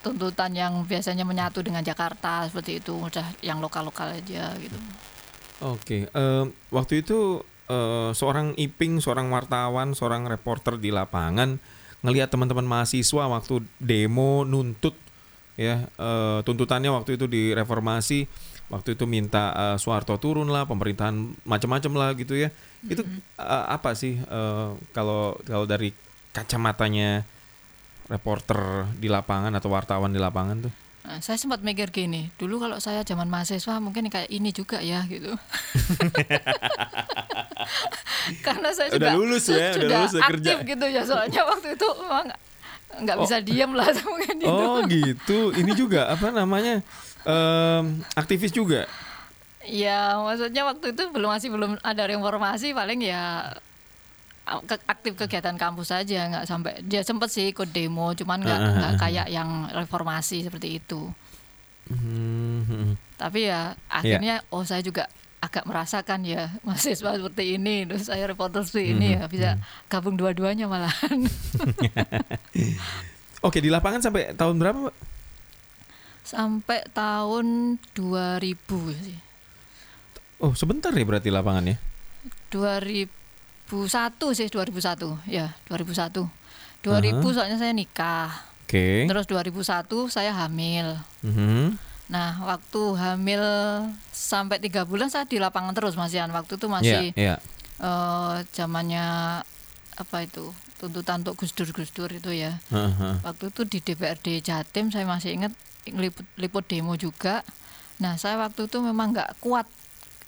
tuntutan 0.00 0.56
yang 0.56 0.80
biasanya 0.88 1.28
menyatu 1.28 1.60
dengan 1.60 1.84
Jakarta 1.84 2.48
seperti 2.48 2.80
itu 2.80 2.96
udah 2.96 3.36
yang 3.44 3.60
lokal-lokal 3.60 4.16
aja 4.16 4.56
gitu. 4.56 4.78
Oke, 5.60 6.08
em, 6.08 6.44
waktu 6.72 7.04
itu 7.04 7.44
eh, 7.68 8.10
seorang 8.16 8.56
iping, 8.56 9.04
seorang 9.04 9.28
wartawan, 9.28 9.92
seorang 9.92 10.24
reporter 10.24 10.80
di 10.80 10.88
lapangan 10.88 11.60
ngelihat 12.00 12.32
teman-teman 12.32 12.64
mahasiswa 12.64 13.24
waktu 13.28 13.60
demo 13.76 14.44
nuntut 14.48 14.96
ya 15.60 15.84
eh, 15.84 16.38
tuntutannya 16.40 16.88
waktu 16.88 17.20
itu 17.20 17.28
di 17.28 17.52
reformasi, 17.52 18.24
waktu 18.72 18.96
itu 18.96 19.04
minta 19.04 19.52
eh, 19.52 19.76
Soeharto 19.76 20.16
turun 20.16 20.48
lah, 20.48 20.64
pemerintahan 20.64 21.36
macam-macam 21.44 21.92
lah 22.00 22.10
gitu 22.16 22.32
ya. 22.32 22.48
Itu 22.88 23.04
eh, 23.36 23.64
apa 23.68 23.92
sih 23.92 24.16
kalau 24.96 25.36
kalau 25.44 25.68
dari 25.68 25.92
kacamatanya 26.32 27.28
reporter 28.08 28.90
di 28.98 29.06
lapangan 29.12 29.52
atau 29.54 29.68
wartawan 29.68 30.10
di 30.10 30.20
lapangan 30.22 30.66
tuh? 30.66 30.74
Nah, 31.00 31.16
saya 31.24 31.40
sempat 31.40 31.64
mikir 31.64 31.88
gini, 31.88 32.28
dulu 32.36 32.60
kalau 32.60 32.76
saya 32.76 33.00
zaman 33.02 33.24
mahasiswa 33.26 33.80
mungkin 33.80 34.12
kayak 34.12 34.28
ini 34.28 34.52
juga 34.52 34.84
ya 34.84 35.00
gitu. 35.08 35.32
Karena 38.46 38.68
saya 38.76 38.92
Udah 38.92 39.10
juga 39.10 39.16
lulus 39.16 39.44
ya, 39.48 39.56
udah 39.56 39.72
sudah 39.74 39.88
lulus, 39.96 40.12
udah 40.12 40.22
kerja. 40.28 40.50
aktif 40.52 40.56
gitu 40.68 40.86
ya 40.86 41.02
soalnya 41.08 41.42
waktu 41.48 41.68
itu 41.74 41.88
memang 42.04 42.26
nggak 43.00 43.16
bisa 43.16 43.36
diem 43.40 43.72
lah 43.72 43.88
mungkin 44.06 44.36
itu. 44.38 44.50
Oh 44.50 44.78
gitu. 44.84 45.38
Ini 45.56 45.72
juga 45.72 46.12
apa 46.12 46.28
namanya 46.30 46.84
em, 47.24 48.04
aktivis 48.12 48.52
juga. 48.52 48.84
Ya 49.64 50.20
maksudnya 50.20 50.64
waktu 50.64 50.92
itu 50.92 51.02
belum 51.12 51.28
masih 51.32 51.48
belum 51.52 51.72
ada 51.80 52.02
reformasi 52.04 52.72
paling 52.72 53.04
ya 53.04 53.52
aktif 54.86 55.14
kegiatan 55.14 55.54
kampus 55.54 55.94
saja 55.94 56.26
nggak 56.26 56.44
sampai 56.44 56.72
dia 56.82 57.06
sempet 57.06 57.30
sih 57.30 57.54
ikut 57.54 57.70
demo 57.70 58.10
cuman 58.12 58.42
nggak 58.42 58.60
nggak 58.76 58.92
kayak 58.98 59.26
yang 59.30 59.70
reformasi 59.70 60.42
seperti 60.42 60.82
itu 60.82 61.10
Hmm, 61.90 62.94
tapi 63.18 63.50
ya 63.50 63.74
akhirnya 63.90 64.46
oh 64.54 64.62
saya 64.62 64.78
juga 64.78 65.10
agak 65.42 65.66
merasakan 65.66 66.22
ya 66.22 66.46
mahasiswa 66.66 67.18
seperti 67.18 67.58
ini 67.58 67.82
terus 67.82 68.06
saya 68.06 68.30
reporter 68.30 68.62
seperti 68.62 68.94
ini 68.94 69.18
ya 69.18 69.26
bisa 69.26 69.58
gabung 69.90 70.14
dua-duanya 70.14 70.70
malahan 70.70 71.26
Oke 73.42 73.58
di 73.58 73.72
lapangan 73.72 74.04
sampai 74.04 74.36
tahun 74.38 74.60
berapa? 74.62 74.78
Pak? 74.86 74.96
sampai 76.22 76.86
tahun 76.94 77.74
2000 77.90 78.54
sih 79.02 79.18
Oh 80.40 80.54
sebentar 80.56 80.88
ya 80.94 81.04
berarti 81.04 81.28
lapangannya. 81.28 81.76
2001 83.70 84.18
sih 84.34 84.48
2001 84.50 85.30
ya 85.30 85.54
2001 85.70 86.26
2000 86.82 87.22
soalnya 87.30 87.56
saya 87.56 87.70
nikah 87.70 88.30
Oke. 88.66 89.06
terus 89.06 89.26
2001 89.26 89.86
saya 90.10 90.34
hamil 90.34 90.98
Mhm. 91.22 91.78
nah 92.10 92.42
waktu 92.42 92.82
hamil 92.98 93.42
sampai 94.10 94.58
tiga 94.58 94.82
bulan 94.82 95.06
saya 95.06 95.22
di 95.22 95.38
lapangan 95.38 95.70
terus 95.70 95.94
Mas 95.94 96.10
Yan 96.10 96.34
waktu 96.34 96.58
itu 96.58 96.66
masih 96.66 97.14
iya. 97.14 97.38
eh, 97.78 98.34
zamannya 98.50 99.06
apa 99.94 100.16
itu 100.20 100.50
tuntutan 100.82 101.22
untuk 101.22 101.38
Gus 101.38 101.54
Dur 101.54 101.70
Gus 101.70 101.94
Dur 101.94 102.10
itu 102.10 102.34
ya 102.34 102.58
Heeh. 102.74 103.14
waktu 103.22 103.54
itu 103.54 103.62
di 103.62 103.78
DPRD 103.78 104.42
Jatim 104.42 104.90
saya 104.90 105.06
masih 105.06 105.38
ingat 105.38 105.52
liput, 105.86 106.26
liput 106.34 106.66
demo 106.66 106.98
juga 106.98 107.46
nah 108.00 108.16
saya 108.16 108.40
waktu 108.40 108.66
itu 108.66 108.82
memang 108.82 109.14
nggak 109.14 109.38
kuat 109.38 109.70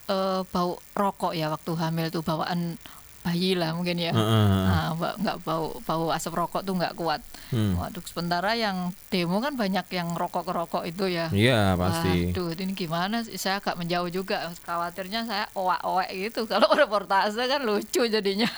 eh, 0.07 0.43
bau 0.47 0.79
rokok 0.95 1.35
ya 1.35 1.51
waktu 1.51 1.73
hamil 1.75 2.07
itu 2.07 2.23
bawaan 2.23 2.79
bayi 3.23 3.55
lah 3.55 3.71
mungkin 3.73 4.03
ya 4.03 4.11
Heeh. 4.11 4.67
Nah, 4.67 4.91
nggak 4.99 5.47
bau 5.47 5.79
bau 5.87 6.11
asap 6.11 6.35
rokok 6.35 6.63
tuh 6.67 6.75
nggak 6.75 6.95
kuat 6.99 7.23
Hmm. 7.53 7.77
Waduh, 7.77 8.01
sementara 8.09 8.57
yang 8.57 8.97
demo 9.13 9.37
kan 9.45 9.53
banyak 9.53 9.85
yang 9.93 10.17
rokok 10.17 10.49
rokok 10.49 10.89
itu 10.89 11.05
ya 11.05 11.29
Iya 11.29 11.77
pasti. 11.77 12.33
Waduh, 12.33 12.57
ini 12.57 12.73
gimana? 12.73 13.21
Saya 13.29 13.61
agak 13.61 13.77
menjauh 13.77 14.09
juga. 14.09 14.49
Khawatirnya 14.65 15.29
saya 15.29 15.45
owak-owak 15.53 16.09
gitu. 16.17 16.47
Kalau 16.51 16.73
reportase 16.73 17.45
kan 17.45 17.61
lucu 17.61 18.09
jadinya. 18.09 18.49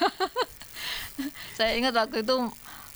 saya 1.59 1.75
ingat 1.75 1.91
waktu 1.91 2.23
itu 2.23 2.35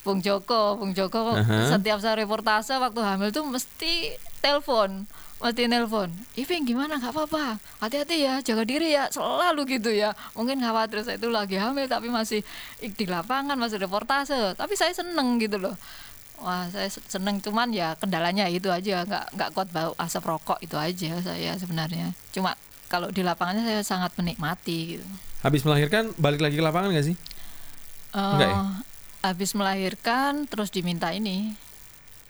Bung 0.08 0.24
Joko, 0.24 0.80
Bung 0.80 0.96
Joko 0.96 1.36
Aha. 1.36 1.76
setiap 1.76 2.00
saya 2.00 2.16
reportase 2.16 2.80
waktu 2.80 3.04
hamil 3.04 3.36
tuh 3.36 3.44
mesti 3.44 4.16
telepon, 4.40 5.04
mesti 5.40 5.66
nelpon. 5.66 6.12
Iping 6.36 6.68
gimana? 6.68 7.00
Gak 7.00 7.16
apa-apa. 7.16 7.58
Hati-hati 7.80 8.28
ya, 8.28 8.44
jaga 8.44 8.64
diri 8.68 8.92
ya. 8.92 9.08
Selalu 9.08 9.80
gitu 9.80 9.90
ya. 9.90 10.12
Mungkin 10.36 10.60
khawatir 10.60 11.02
saya 11.02 11.16
itu 11.16 11.32
lagi 11.32 11.56
hamil 11.56 11.88
tapi 11.88 12.12
masih 12.12 12.44
di 12.78 13.06
lapangan, 13.08 13.56
masih 13.56 13.80
reportase. 13.80 14.54
Tapi 14.54 14.74
saya 14.76 14.92
seneng 14.92 15.40
gitu 15.40 15.56
loh. 15.56 15.76
Wah, 16.40 16.68
saya 16.72 16.88
se- 16.88 17.04
seneng 17.04 17.44
cuman 17.44 17.72
ya 17.72 18.00
kendalanya 18.00 18.48
itu 18.48 18.72
aja, 18.72 19.04
nggak 19.04 19.36
nggak 19.36 19.50
kuat 19.52 19.68
bau 19.76 19.92
asap 20.00 20.24
rokok 20.24 20.60
itu 20.64 20.80
aja 20.80 21.20
saya 21.20 21.52
sebenarnya. 21.60 22.16
Cuma 22.32 22.56
kalau 22.88 23.12
di 23.12 23.24
lapangannya 23.24 23.68
saya 23.68 23.84
sangat 23.84 24.16
menikmati 24.16 24.96
gitu. 24.96 25.08
Habis 25.44 25.68
melahirkan 25.68 26.16
balik 26.16 26.40
lagi 26.40 26.56
ke 26.56 26.64
lapangan 26.64 26.92
gak 26.92 27.12
sih? 27.12 27.16
Enggak 28.12 28.50
ya? 28.50 28.56
Eh, 28.56 28.68
Habis 29.20 29.52
melahirkan 29.52 30.48
terus 30.48 30.72
diminta 30.72 31.12
ini 31.12 31.52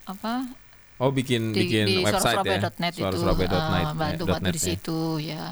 apa 0.10 0.50
Oh 1.00 1.16
bikin 1.16 1.56
di, 1.56 1.64
bikin 1.64 1.86
di 1.88 1.96
website 2.04 2.44
ya. 2.44 2.60
suarasurabaya.net 2.60 2.94
itu 3.00 3.04
eh, 3.08 3.96
bantu 3.96 4.24
bantu 4.28 4.44
.net 4.44 4.54
di 4.54 4.60
ya. 4.60 4.68
situ 4.68 5.00
ya. 5.24 5.46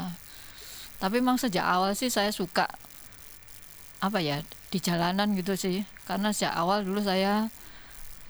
Tapi 0.99 1.23
memang 1.23 1.39
sejak 1.39 1.63
awal 1.63 1.95
sih 1.95 2.11
saya 2.11 2.35
suka 2.35 2.67
apa 4.03 4.19
ya 4.19 4.43
di 4.69 4.77
jalanan 4.77 5.33
gitu 5.33 5.55
sih 5.57 5.87
karena 6.05 6.29
sejak 6.35 6.53
awal 6.53 6.83
dulu 6.83 7.01
saya 7.01 7.49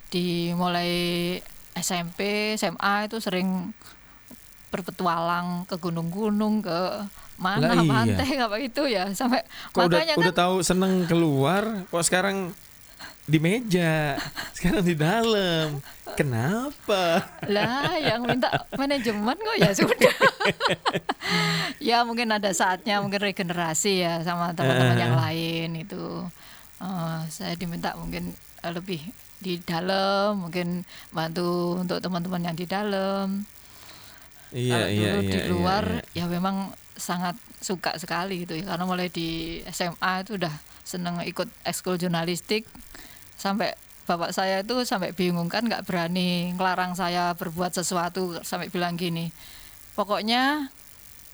di 0.08 0.54
mulai 0.56 1.36
SMP 1.76 2.54
SMA 2.56 3.10
itu 3.10 3.20
sering 3.20 3.74
berpetualang 4.68 5.64
ke 5.68 5.76
gunung-gunung 5.76 6.60
ke 6.64 6.80
mana 7.38 7.70
Lah 7.70 7.82
iya. 7.82 7.90
pantai 7.90 8.30
apa 8.36 8.56
itu 8.58 8.82
ya 8.90 9.10
sampai 9.14 9.46
Kok 9.72 9.86
udah 9.86 9.98
makanya 10.02 10.14
udah 10.18 10.34
kan 10.34 10.40
tahu 10.42 10.54
seneng 10.66 11.06
keluar, 11.06 11.86
kok 11.86 12.02
sekarang 12.02 12.50
di 13.28 13.38
meja, 13.38 14.16
sekarang 14.56 14.82
di 14.82 14.96
dalam. 14.96 15.78
Kenapa? 16.16 17.22
lah 17.46 17.94
yang 18.00 18.26
minta 18.26 18.50
manajemen 18.74 19.38
kok 19.38 19.56
ya 19.60 19.70
sudah 19.70 20.14
ya 21.92 22.02
mungkin 22.02 22.32
ada 22.34 22.50
saatnya 22.50 22.98
mungkin 22.98 23.22
regenerasi 23.22 24.02
ya 24.02 24.18
sama 24.26 24.50
teman-teman 24.50 24.98
yang 24.98 25.14
lain 25.14 25.78
itu 25.78 26.26
Eh, 26.78 27.20
saya 27.26 27.58
diminta 27.58 27.90
mungkin 27.98 28.30
eh, 28.62 28.70
lebih 28.70 29.02
di 29.42 29.58
dalam 29.58 30.46
mungkin 30.46 30.86
bantu 31.10 31.78
untuk 31.82 31.98
teman-teman 31.98 32.42
yang 32.50 32.56
di 32.58 32.66
dalam 32.70 33.42
Iya 34.48 34.72
Kalau 34.72 34.88
iya 34.88 35.08
dulu 35.12 35.20
iya. 35.20 35.28
di 35.28 35.38
iya, 35.38 35.50
luar 35.52 35.84
iya. 36.16 36.24
ya 36.24 36.30
memang 36.30 36.72
sangat 36.96 37.36
suka 37.60 37.98
sekali 38.00 38.46
gitu 38.46 38.56
ya 38.56 38.64
karena 38.72 38.88
mulai 38.88 39.12
di 39.12 39.60
SMA 39.68 40.24
itu 40.24 40.40
udah 40.40 40.54
seneng 40.86 41.20
ikut 41.26 41.50
ekskul 41.68 42.00
jurnalistik 42.00 42.64
sampai 43.38 43.72
bapak 44.04 44.34
saya 44.34 44.60
itu 44.60 44.82
sampai 44.82 45.14
bingung 45.14 45.46
kan 45.46 45.62
nggak 45.62 45.86
berani 45.86 46.50
ngelarang 46.56 46.92
saya 46.92 47.32
berbuat 47.36 47.70
sesuatu 47.70 48.40
sampai 48.42 48.66
bilang 48.68 48.96
gini 48.96 49.30
pokoknya 49.94 50.72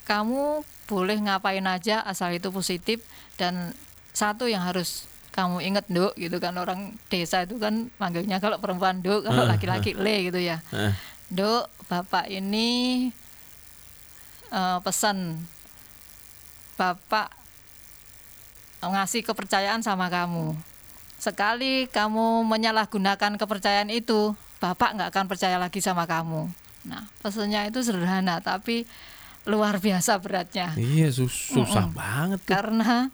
kamu 0.05 0.61
boleh 0.85 1.17
ngapain 1.17 1.65
aja 1.65 2.05
asal 2.05 2.29
itu 2.35 2.53
positif 2.53 3.01
dan 3.41 3.73
satu 4.13 4.45
yang 4.45 4.61
harus 4.63 5.09
kamu 5.33 5.65
inget 5.65 5.87
dok 5.89 6.13
gitu 6.15 6.37
kan 6.39 6.55
orang 6.55 6.95
desa 7.09 7.43
itu 7.43 7.57
kan 7.59 7.89
manggilnya 7.99 8.39
kalau 8.39 8.61
perempuan 8.61 9.01
dok 9.01 9.25
kalau 9.27 9.49
Ah, 9.49 9.57
laki-laki 9.57 9.97
le 9.97 10.31
gitu 10.31 10.39
ya 10.39 10.61
Heeh. 10.71 10.93
Dok, 11.33 11.67
Bapak 11.89 12.29
ini 12.29 13.09
eh, 14.53 14.79
pesan 14.85 15.41
Bapak 16.77 17.33
ngasih 18.85 19.25
kepercayaan 19.25 19.81
sama 19.81 20.13
kamu. 20.13 20.53
Sekali 21.25 21.89
kamu 21.89 22.45
menyalahgunakan 22.45 23.41
kepercayaan 23.41 23.89
itu, 23.89 24.37
bapak 24.61 24.93
nggak 24.93 25.09
akan 25.09 25.25
percaya 25.25 25.57
lagi 25.57 25.81
sama 25.81 26.05
kamu. 26.05 26.53
Nah 26.85 27.09
pesannya 27.25 27.73
itu 27.73 27.81
sederhana 27.81 28.45
tapi 28.45 28.85
luar 29.49 29.81
biasa 29.81 30.21
beratnya. 30.21 30.77
Iya 30.77 31.09
sus 31.09 31.33
susah 31.49 31.89
Mm-mm. 31.89 31.97
banget 31.97 32.39
tuh. 32.45 32.53
Karena 32.53 33.09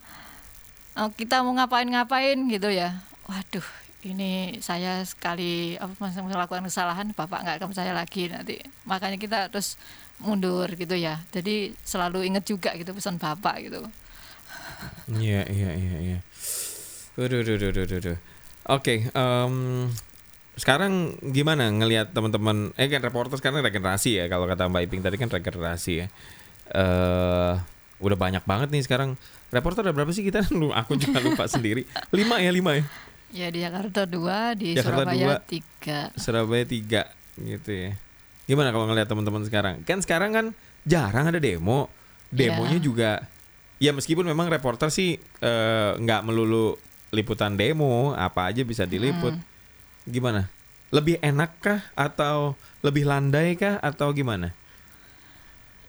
eh, 0.98 1.10
kita 1.14 1.46
mau 1.46 1.54
ngapain-ngapain 1.54 2.34
gitu 2.50 2.66
ya. 2.66 2.98
Waduh 3.30 3.62
ini 4.00 4.58
saya 4.64 5.04
sekali 5.06 5.76
apa 5.76 5.92
melakukan 6.24 6.64
kesalahan 6.64 7.12
bapak 7.12 7.44
nggak 7.44 7.56
akan 7.60 7.68
percaya 7.68 7.92
lagi 7.92 8.32
nanti 8.32 8.56
makanya 8.88 9.20
kita 9.20 9.38
terus 9.52 9.76
mundur 10.24 10.64
gitu 10.72 10.96
ya 10.96 11.20
jadi 11.28 11.76
selalu 11.84 12.24
ingat 12.24 12.48
juga 12.48 12.72
gitu 12.80 12.96
pesan 12.96 13.20
bapak 13.20 13.68
gitu 13.68 13.84
Iya 15.10 15.44
iya 15.52 15.70
iya 15.76 15.96
iya. 16.00 16.18
Aduh, 17.20 17.44
aduh, 17.44 17.54
aduh, 17.60 17.70
aduh, 17.84 17.98
aduh. 18.00 18.18
Oke, 18.70 18.94
sekarang 20.56 20.92
gimana 21.32 21.68
ngelihat 21.68 22.12
teman-teman? 22.12 22.72
Eh 22.76 22.88
kan 22.88 23.00
reporter 23.00 23.36
sekarang 23.36 23.60
regenerasi 23.60 24.20
ya 24.20 24.24
kalau 24.28 24.44
kata 24.44 24.68
Mbak 24.68 24.82
Iping 24.88 25.02
tadi 25.04 25.16
kan 25.16 25.28
regenerasi 25.28 25.92
ya. 26.00 26.06
Eh 26.72 27.54
udah 28.00 28.16
banyak 28.16 28.44
banget 28.48 28.68
nih 28.72 28.84
sekarang. 28.84 29.20
Reporter 29.52 29.84
ada 29.84 29.92
berapa 29.92 30.08
sih 30.12 30.24
kita? 30.24 30.44
Aku 30.84 30.96
juga 30.96 31.20
lupa 31.20 31.44
sendiri. 31.52 31.84
Lima 32.12 32.40
ya 32.40 32.52
lima 32.52 32.80
ya. 32.80 32.84
ya 33.30 33.46
di 33.46 33.62
Jakarta 33.62 34.08
dua 34.10 34.58
di 34.58 34.74
Jakarta 34.74 35.06
Surabaya 35.06 35.22
dua. 35.22 35.36
tiga 35.46 36.00
Surabaya 36.16 36.64
tiga 36.66 37.02
gitu 37.36 37.70
ya. 37.70 37.90
Gimana 38.48 38.72
kalau 38.72 38.88
ngelihat 38.90 39.06
teman-teman 39.06 39.44
sekarang? 39.46 39.74
Kan 39.84 40.00
sekarang 40.00 40.30
kan 40.32 40.46
jarang 40.88 41.28
ada 41.28 41.38
demo. 41.38 41.88
Demonya 42.30 42.78
Iya. 42.78 42.84
juga 42.84 43.10
ya 43.80 43.90
meskipun 43.90 44.22
memang 44.24 44.46
reporter 44.52 44.92
sih 44.92 45.16
eh, 45.40 45.90
nggak 45.96 46.20
melulu 46.26 46.76
liputan 47.10 47.58
demo, 47.58 48.14
apa 48.14 48.50
aja 48.50 48.62
bisa 48.62 48.86
diliput. 48.86 49.34
Hmm. 49.34 49.46
Gimana? 50.06 50.50
Lebih 50.90 51.22
enak 51.22 51.50
kah 51.62 51.80
atau 51.94 52.58
lebih 52.82 53.06
landai 53.06 53.54
kah 53.54 53.78
atau 53.78 54.10
gimana? 54.10 54.50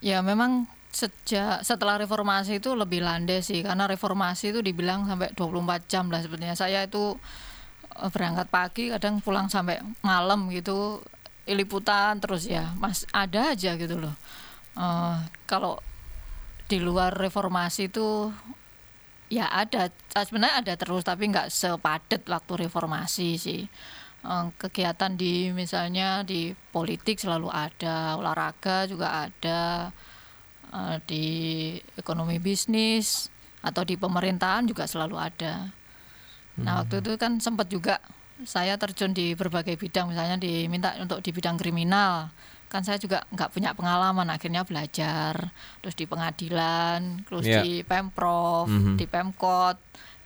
Ya 0.01 0.21
memang 0.21 0.65
sejak 0.91 1.63
setelah 1.63 1.95
reformasi 2.03 2.59
itu 2.59 2.75
lebih 2.75 2.99
landai 2.99 3.39
sih 3.39 3.63
karena 3.63 3.87
reformasi 3.87 4.51
itu 4.51 4.59
dibilang 4.59 5.07
sampai 5.07 5.31
24 5.33 5.87
jam 5.87 6.09
lah 6.11 6.21
sebenarnya. 6.21 6.57
Saya 6.57 6.85
itu 6.85 7.15
eh, 7.97 8.09
berangkat 8.11 8.47
pagi 8.51 8.91
kadang 8.91 9.23
pulang 9.23 9.47
sampai 9.47 9.81
malam 10.05 10.49
gitu 10.53 11.01
liputan 11.49 12.21
terus 12.21 12.45
ya. 12.45 12.73
Mas 12.77 13.05
ada 13.13 13.53
aja 13.53 13.77
gitu 13.77 13.97
loh. 13.97 14.13
Eh, 14.77 15.17
kalau 15.49 15.81
di 16.71 16.79
luar 16.79 17.11
reformasi 17.11 17.91
itu 17.91 18.31
ya 19.31 19.47
ada. 19.47 19.87
Sebenarnya 20.11 20.59
ada 20.59 20.73
terus 20.75 21.07
tapi 21.07 21.31
nggak 21.31 21.47
sepadat 21.47 22.27
waktu 22.27 22.67
reformasi 22.67 23.39
sih. 23.39 23.63
Eh, 24.21 24.45
kegiatan 24.59 25.15
di 25.17 25.49
misalnya 25.55 26.21
di 26.21 26.53
politik 26.69 27.17
selalu 27.17 27.49
ada 27.49 28.19
olahraga 28.19 28.85
juga 28.85 29.25
ada 29.25 29.89
eh, 30.69 30.97
di 31.07 31.25
ekonomi 31.95 32.37
bisnis 32.37 33.31
atau 33.63 33.87
di 33.87 33.95
pemerintahan 33.95 34.67
juga 34.67 34.85
selalu 34.85 35.15
ada. 35.17 35.71
Nah 36.61 36.83
waktu 36.83 36.99
itu 36.99 37.15
kan 37.15 37.39
sempat 37.39 37.71
juga 37.71 37.97
saya 38.43 38.75
terjun 38.75 39.13
di 39.15 39.33
berbagai 39.37 39.77
bidang 39.77 40.11
misalnya 40.11 40.37
diminta 40.41 40.97
untuk 40.99 41.21
di 41.23 41.31
bidang 41.31 41.55
kriminal 41.57 42.29
kan 42.71 42.81
saya 42.81 42.95
juga 42.95 43.27
nggak 43.27 43.51
punya 43.51 43.75
pengalaman 43.75 44.31
akhirnya 44.31 44.63
belajar 44.63 45.51
terus 45.77 45.91
di 45.91 46.07
pengadilan 46.07 47.27
terus 47.27 47.43
Iya. 47.43 47.61
di 47.61 47.83
pemprov 47.83 48.65
Mhm. 48.65 48.95
di 48.95 49.05
pemkot 49.05 49.75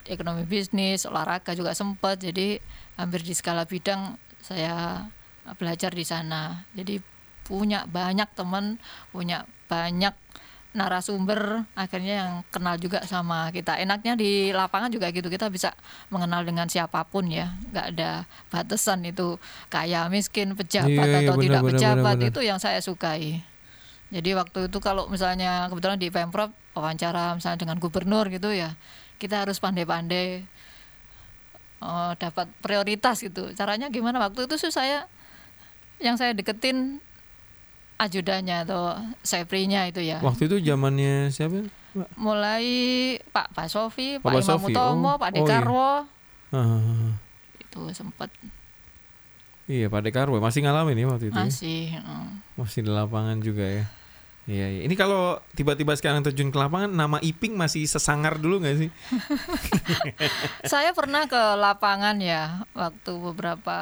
di 0.06 0.14
ekonomi 0.14 0.46
bisnis 0.46 1.04
olahraga 1.04 1.52
juga 1.52 1.74
sempat 1.74 2.22
jadi 2.22 2.62
hampir 2.96 3.20
di 3.20 3.34
skala 3.34 3.66
bidang 3.66 4.14
saya 4.40 5.10
belajar 5.58 5.90
di 5.90 6.06
sana 6.06 6.70
jadi 6.72 7.02
punya 7.42 7.86
banyak 7.86 8.30
teman 8.32 8.78
punya 9.10 9.46
banyak 9.66 10.14
narasumber 10.76 11.64
akhirnya 11.72 12.14
yang 12.22 12.32
kenal 12.52 12.76
juga 12.76 13.02
sama 13.08 13.48
kita. 13.56 13.80
Enaknya 13.80 14.20
di 14.20 14.52
lapangan 14.52 14.92
juga 14.92 15.08
gitu 15.16 15.32
kita 15.32 15.48
bisa 15.48 15.72
mengenal 16.12 16.44
dengan 16.44 16.68
siapa 16.68 17.08
pun 17.08 17.32
ya. 17.32 17.56
Nggak 17.72 17.86
ada 17.96 18.28
batasan 18.52 19.08
itu 19.08 19.40
kaya 19.72 20.12
miskin 20.12 20.54
pejabat 20.54 20.92
Iya, 20.92 21.06
iya, 21.08 21.20
atau 21.24 21.36
benar, 21.40 21.44
tidak 21.48 21.62
benar, 21.64 21.72
pejabat 21.80 22.16
benar. 22.20 22.30
itu 22.30 22.40
yang 22.44 22.60
saya 22.60 22.84
sukai. 22.84 23.40
Jadi 24.12 24.30
waktu 24.36 24.68
itu 24.68 24.78
kalau 24.84 25.08
misalnya 25.08 25.72
kebetulan 25.72 25.98
di 25.98 26.12
pemprov 26.14 26.52
wawancara 26.76 27.34
misalnya 27.40 27.66
dengan 27.66 27.80
gubernur 27.82 28.28
gitu 28.30 28.52
ya 28.52 28.76
kita 29.16 29.48
harus 29.48 29.58
pandai-pandai 29.64 30.44
eh, 31.82 32.12
dapat 32.20 32.48
prioritas 32.60 33.24
gitu. 33.24 33.56
Caranya 33.56 33.88
gimana? 33.88 34.20
Waktu 34.20 34.46
itu 34.52 34.60
sih 34.60 34.72
saya 34.76 35.08
yang 36.04 36.20
saya 36.20 36.36
deketin 36.36 37.00
ajudannya 37.96 38.68
atau 38.68 38.92
seprinya 39.24 39.88
itu 39.88 40.04
ya 40.04 40.20
Waktu 40.20 40.52
itu 40.52 40.58
zamannya 40.62 41.32
siapa? 41.32 41.64
Mbak? 41.96 42.10
mulai 42.20 42.66
Pak 43.32 43.56
Pak 43.56 43.68
Sofi, 43.72 44.20
Pak 44.20 44.28
Pak 44.28 44.34
Imam 44.36 44.44
Sofi, 44.44 44.74
Utomo, 44.76 45.12
oh. 45.12 45.16
Pak 45.16 45.32
Oh, 45.32 45.32
iya. 45.32 45.40
Dekarwo 45.40 45.92
Ah, 46.52 47.16
itu 47.58 47.80
sempat 47.92 48.30
iya 49.66 49.88
Pak 49.88 50.04
Dekarwo 50.04 50.38
masih 50.38 50.62
ngalamin 50.64 51.00
ya 51.00 51.08
waktu 51.08 51.32
itu. 51.32 51.36
ya? 51.36 51.44
masih 51.48 51.82
eh. 51.96 52.28
Masih 52.56 52.80
di 52.84 52.92
lapangan 52.92 53.40
juga 53.40 53.64
ya. 53.64 53.86
Iya, 54.46 54.70
iya. 54.70 54.82
Ini 54.86 54.94
kalau 54.94 55.42
tiba-tiba 55.58 55.98
sekarang 55.98 56.22
terjun 56.22 56.54
ke 56.54 56.58
lapangan, 56.62 56.94
nama 56.94 57.18
Iping 57.18 57.58
masih 57.58 57.90
sesangar 57.90 58.38
dulu 58.38 58.62
nggak 58.62 58.78
sih? 58.78 58.90
saya 60.72 60.94
pernah 60.94 61.26
ke 61.26 61.42
lapangan 61.58 62.14
ya 62.22 62.62
waktu 62.78 63.12
beberapa 63.26 63.78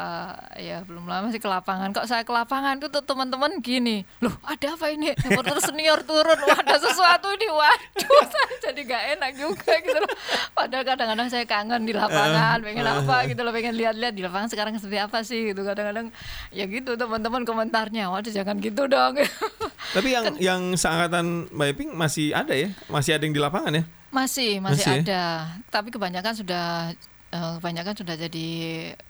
ya 0.55 0.87
belum 0.87 1.03
lama 1.03 1.35
sih 1.35 1.43
ke 1.43 1.51
lapangan. 1.51 1.91
Kok 1.91 2.07
saya 2.07 2.23
ke 2.23 2.31
lapangan 2.31 2.79
itu 2.79 2.87
tuh 2.87 3.03
teman-teman 3.03 3.59
gini 3.59 4.07
loh 4.23 4.31
ada 4.47 4.79
apa 4.79 4.87
ini? 4.87 5.11
Reporter 5.11 5.59
senior 5.59 5.99
turun. 6.07 6.39
Wah 6.47 6.55
ada 6.63 6.79
sesuatu 6.79 7.27
ini. 7.35 7.47
Waduh 7.51 8.23
saya 8.31 8.55
jadi 8.71 8.81
gak 8.87 9.03
enak 9.19 9.31
juga 9.35 9.71
gitu 9.83 9.99
loh. 9.99 10.11
Padahal 10.55 10.87
kadang-kadang 10.87 11.27
saya 11.27 11.43
kangen 11.43 11.83
di 11.83 11.91
lapangan 11.91 12.63
pengen 12.63 12.87
apa 12.87 13.27
gitu 13.27 13.43
loh 13.43 13.51
pengen 13.51 13.75
lihat-lihat 13.75 14.15
di 14.15 14.23
lapangan 14.23 14.47
sekarang 14.47 14.79
seperti 14.79 14.99
apa 15.03 15.27
sih 15.27 15.51
gitu. 15.51 15.59
Kadang-kadang 15.67 16.07
ya 16.55 16.63
gitu 16.71 16.95
teman-teman 16.95 17.43
komentarnya 17.43 18.07
waduh 18.07 18.31
jangan 18.31 18.63
gitu 18.63 18.87
dong 18.87 19.19
Tapi 19.93 20.07
yang 20.09 20.25
yang 20.41 20.61
seangkatan 20.73 21.53
Mbak 21.53 21.67
Iping 21.71 21.89
masih 21.93 22.33
ada 22.33 22.51
ya? 22.51 22.73
Masih 22.89 23.13
ada 23.13 23.23
yang 23.23 23.33
di 23.33 23.41
lapangan 23.41 23.73
ya? 23.73 23.83
Masih, 24.09 24.57
masih, 24.57 24.85
Masih 24.85 24.89
ya? 24.89 25.01
ada. 25.01 25.23
Tapi 25.69 25.89
kebanyakan 25.89 26.33
sudah 26.33 26.65
eh, 27.29 27.51
kebanyakan 27.57 27.93
sudah 27.97 28.13
jadi 28.15 28.49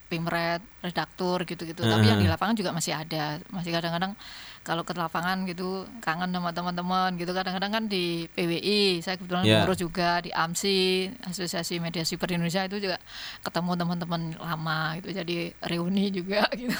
pimret, 0.08 0.63
redaktur 0.80 1.43
gitu-gitu. 1.43 1.82
Tapi 1.82 2.06
yang 2.06 2.19
di 2.19 2.28
Hmm. 2.28 2.32
lapangan 2.32 2.56
juga 2.56 2.72
masih 2.72 2.96
ada. 2.96 3.36
Masih 3.50 3.72
kadang-kadang 3.72 4.15
kalau 4.63 4.84
ke 4.84 4.96
lapangan 4.96 5.43
gitu 5.43 5.84
kangen 6.00 6.32
sama 6.32 6.52
teman-teman 6.52 7.15
gitu. 7.15 7.32
Kadang-kadang 7.32 7.72
kan 7.74 7.84
di 7.86 8.32
PWI, 8.32 9.00
saya 9.00 9.19
kebetulan 9.19 9.43
Ya. 9.43 9.63
ngurus 9.63 9.76
juga 9.78 10.19
di 10.19 10.32
AMSI, 10.32 10.80
Asosiasi 11.26 11.80
Media 11.80 12.04
Super 12.04 12.32
Indonesia 12.32 12.63
itu 12.63 12.80
juga 12.80 12.96
ketemu 13.41 13.72
teman-teman 13.76 14.22
lama 14.38 14.80
gitu. 15.00 15.12
Jadi 15.12 15.36
reuni 15.62 16.08
juga 16.10 16.48
gitu. 16.56 16.76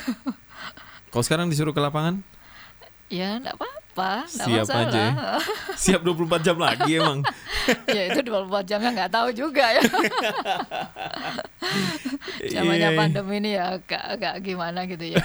Kalau 1.11 1.23
sekarang 1.23 1.47
disuruh 1.47 1.71
ke 1.71 1.81
lapangan, 1.81 2.23
ya, 3.13 3.38
enggak 3.38 3.54
apa-apa, 3.54 4.26
Siap 4.26 4.49
masalah. 4.65 4.89
aja 4.89 5.04
ya. 5.06 5.38
siap 5.76 6.02
24 6.02 6.41
jam 6.41 6.58
lagi 6.58 6.91
emang. 6.93 7.19
ya 7.97 8.04
itu 8.10 8.19
24 8.21 8.65
jamnya 8.65 8.89
nggak 8.91 9.12
tahu 9.12 9.30
juga 9.32 9.65
ya. 9.69 9.84
Zamannya 12.49 12.89
Iya. 12.89 12.97
pandemi 12.97 13.36
ini 13.38 13.49
ya 13.54 13.78
agak 13.78 14.04
agak 14.12 14.34
gimana 14.41 14.84
gitu 14.84 15.06
ya. 15.10 15.23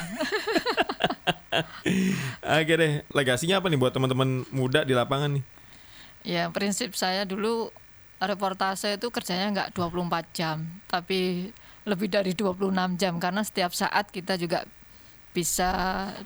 Oke 2.40 2.72
deh, 2.74 2.92
legasinya 3.08 3.58
apa 3.58 3.66
nih 3.66 3.78
buat 3.78 3.90
teman-teman 3.90 4.44
muda 4.50 4.82
di 4.82 4.92
lapangan 4.92 5.32
nih? 5.34 5.44
ya 6.20 6.50
prinsip 6.50 6.92
saya 6.92 7.22
dulu 7.24 7.70
reportase 8.18 8.90
itu 8.92 9.08
kerjanya 9.08 9.48
nggak 9.48 9.68
24 9.72 9.96
jam, 10.30 10.60
tapi 10.84 11.48
lebih 11.82 12.10
dari 12.10 12.34
26 12.34 12.68
jam 12.94 13.16
karena 13.16 13.40
setiap 13.40 13.72
saat 13.72 14.10
kita 14.10 14.36
juga 14.36 14.66
bisa 15.28 15.70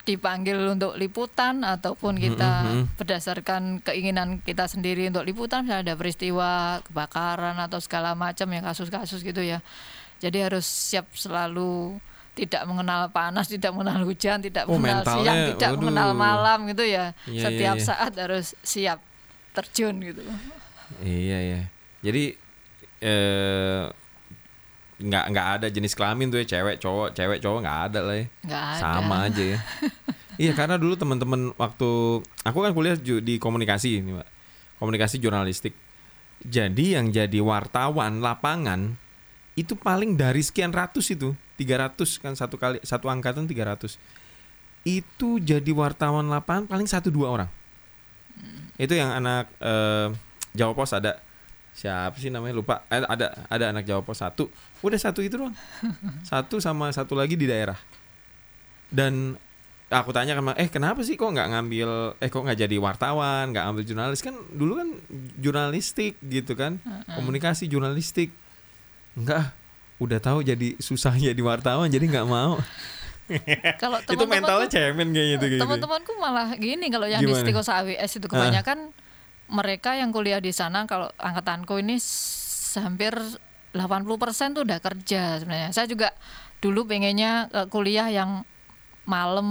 dipanggil 0.03 0.57
untuk 0.73 0.95
liputan 0.95 1.61
ataupun 1.61 2.17
kita 2.17 2.51
Mhm. 2.65 2.83
berdasarkan 2.97 3.63
keinginan 3.81 4.41
kita 4.41 4.65
sendiri 4.65 5.07
untuk 5.07 5.23
liputan 5.23 5.63
misalnya 5.63 5.93
ada 5.93 5.97
peristiwa 5.97 6.51
kebakaran 6.83 7.59
atau 7.59 7.77
segala 7.77 8.15
macam 8.15 8.49
ya 8.49 8.63
kasus-kasus 8.63 9.21
gitu 9.21 9.43
ya. 9.43 9.61
Jadi 10.19 10.39
harus 10.39 10.65
siap 10.65 11.11
selalu 11.13 11.99
tidak 12.33 12.65
mengenal 12.65 13.11
panas, 13.11 13.51
tidak 13.55 13.75
mengenal 13.75 14.07
hujan, 14.07 14.41
tidak 14.41 14.65
Oh, 14.65 14.79
mengenal 14.81 15.05
mentalnya, 15.05 15.25
siang, 15.29 15.49
tidak 15.53 15.69
waduh. 15.69 15.79
mengenal 15.83 16.11
malam 16.15 16.59
gitu 16.71 16.85
ya. 16.87 17.05
Iya, 17.27 17.43
Setiap 17.45 17.77
iya, 17.77 17.83
iya. 17.83 17.89
saat 17.93 18.13
harus 18.17 18.47
siap 18.63 18.99
terjun 19.53 20.01
gitu. 20.01 20.23
Iya 21.03 21.39
ya. 21.43 21.61
Jadi 22.01 22.25
eh 23.03 23.85
nggak 25.03 25.25
nggak 25.35 25.49
ada 25.59 25.67
jenis 25.69 25.93
kelamin 25.99 26.31
tuh 26.31 26.39
ya 26.41 26.47
cewek 26.47 26.79
cowok 26.79 27.13
cewek 27.13 27.39
cowok 27.43 27.59
nggak 27.67 27.79
ada 27.91 28.01
lah 28.01 28.17
ya. 28.17 28.27
Nggak 28.47 28.65
ada. 28.65 28.81
Sama 28.81 29.17
aja 29.27 29.43
ya. 29.43 29.59
iya 30.49 30.53
karena 30.55 30.79
dulu 30.79 30.95
teman-teman 30.95 31.51
waktu 31.59 31.91
aku 32.47 32.59
kan 32.63 32.73
kuliah 32.73 32.97
di 32.99 33.37
komunikasi 33.37 34.01
ini 34.01 34.17
pak 34.17 34.29
komunikasi 34.79 35.19
jurnalistik. 35.19 35.75
Jadi 36.43 36.99
yang 36.99 37.15
jadi 37.15 37.39
wartawan 37.39 38.19
lapangan 38.19 38.99
itu 39.55 39.77
paling 39.77 40.17
dari 40.17 40.41
sekian 40.41 40.73
ratus 40.73 41.13
itu 41.13 41.37
300 41.61 41.95
kan 42.19 42.33
satu 42.33 42.57
kali 42.57 42.81
satu 42.83 43.07
angkatan 43.13 43.45
300 43.45 44.01
itu 44.83 45.39
jadi 45.39 45.71
wartawan 45.71 46.27
lapangan 46.27 46.67
paling 46.67 46.89
satu 46.89 47.13
dua 47.13 47.29
orang 47.31 47.51
itu 48.81 48.97
yang 48.97 49.13
anak 49.13 49.53
eh, 49.61 50.09
Jawa 50.57 50.73
Pos 50.73 50.97
ada 50.97 51.21
siapa 51.73 52.17
sih 52.21 52.29
namanya? 52.29 52.55
Lupa. 52.57 52.85
Eh, 52.93 53.03
ada 53.03 53.49
ada 53.49 53.65
anak 53.73 53.89
Jawa 53.89 54.05
Pos 54.05 54.21
satu. 54.21 54.49
Udah 54.85 55.01
satu 55.01 55.25
itu 55.25 55.41
doang. 55.41 55.57
Satu 56.23 56.61
sama 56.61 56.93
satu 56.93 57.17
lagi 57.17 57.35
di 57.35 57.49
daerah. 57.49 57.77
Dan 58.93 59.37
aku 59.93 60.13
tanya 60.13 60.37
sama 60.37 60.57
eh 60.57 60.69
kenapa 60.73 61.05
sih 61.05 61.17
kok 61.21 61.29
nggak 61.29 61.49
ngambil 61.53 62.17
eh 62.21 62.29
kok 62.33 62.43
nggak 62.45 62.59
jadi 62.65 62.77
wartawan 62.81 63.53
nggak 63.57 63.65
ambil 63.65 63.83
jurnalis? 63.89 64.21
Kan 64.21 64.37
dulu 64.53 64.79
kan 64.79 64.89
jurnalistik 65.41 66.21
gitu 66.21 66.53
kan. 66.55 66.79
Komunikasi 67.09 67.67
jurnalistik. 67.67 68.31
Enggak 69.17 69.53
udah 70.03 70.19
tahu 70.19 70.43
jadi 70.43 70.75
susah 70.83 71.15
jadi 71.15 71.39
wartawan 71.39 71.87
jadi 71.87 72.03
nggak 72.03 72.27
mau. 72.27 72.59
Kalau 73.83 74.03
itu 74.03 74.13
teman-teman 74.13 74.43
mentalnya 74.45 74.69
cemen 74.69 75.09
kayaknya 75.15 75.37
gitu. 75.41 75.63
teman-temanku 75.63 76.13
malah 76.21 76.53
gini 76.59 76.91
kalau 76.91 77.07
yang 77.09 77.23
di 77.23 77.31
Gimana? 77.31 77.47
Stikosa 77.47 77.81
AWS 77.81 78.13
itu 78.19 78.27
kebanyakan 78.29 78.93
mereka 79.53 79.93
yang 79.95 80.11
kuliah 80.11 80.41
di 80.41 80.51
sana 80.51 80.89
kalau 80.89 81.13
angkatanku 81.21 81.77
ini 81.79 82.01
s- 82.01 82.75
hampir 82.75 83.13
80% 83.77 84.57
tuh 84.57 84.65
udah 84.65 84.81
kerja 84.81 85.39
sebenarnya. 85.39 85.71
Saya 85.71 85.85
juga 85.87 86.17
dulu 86.59 86.89
pengennya 86.89 87.53
eh, 87.53 87.69
kuliah 87.69 88.09
yang 88.09 88.49
malam 89.05 89.49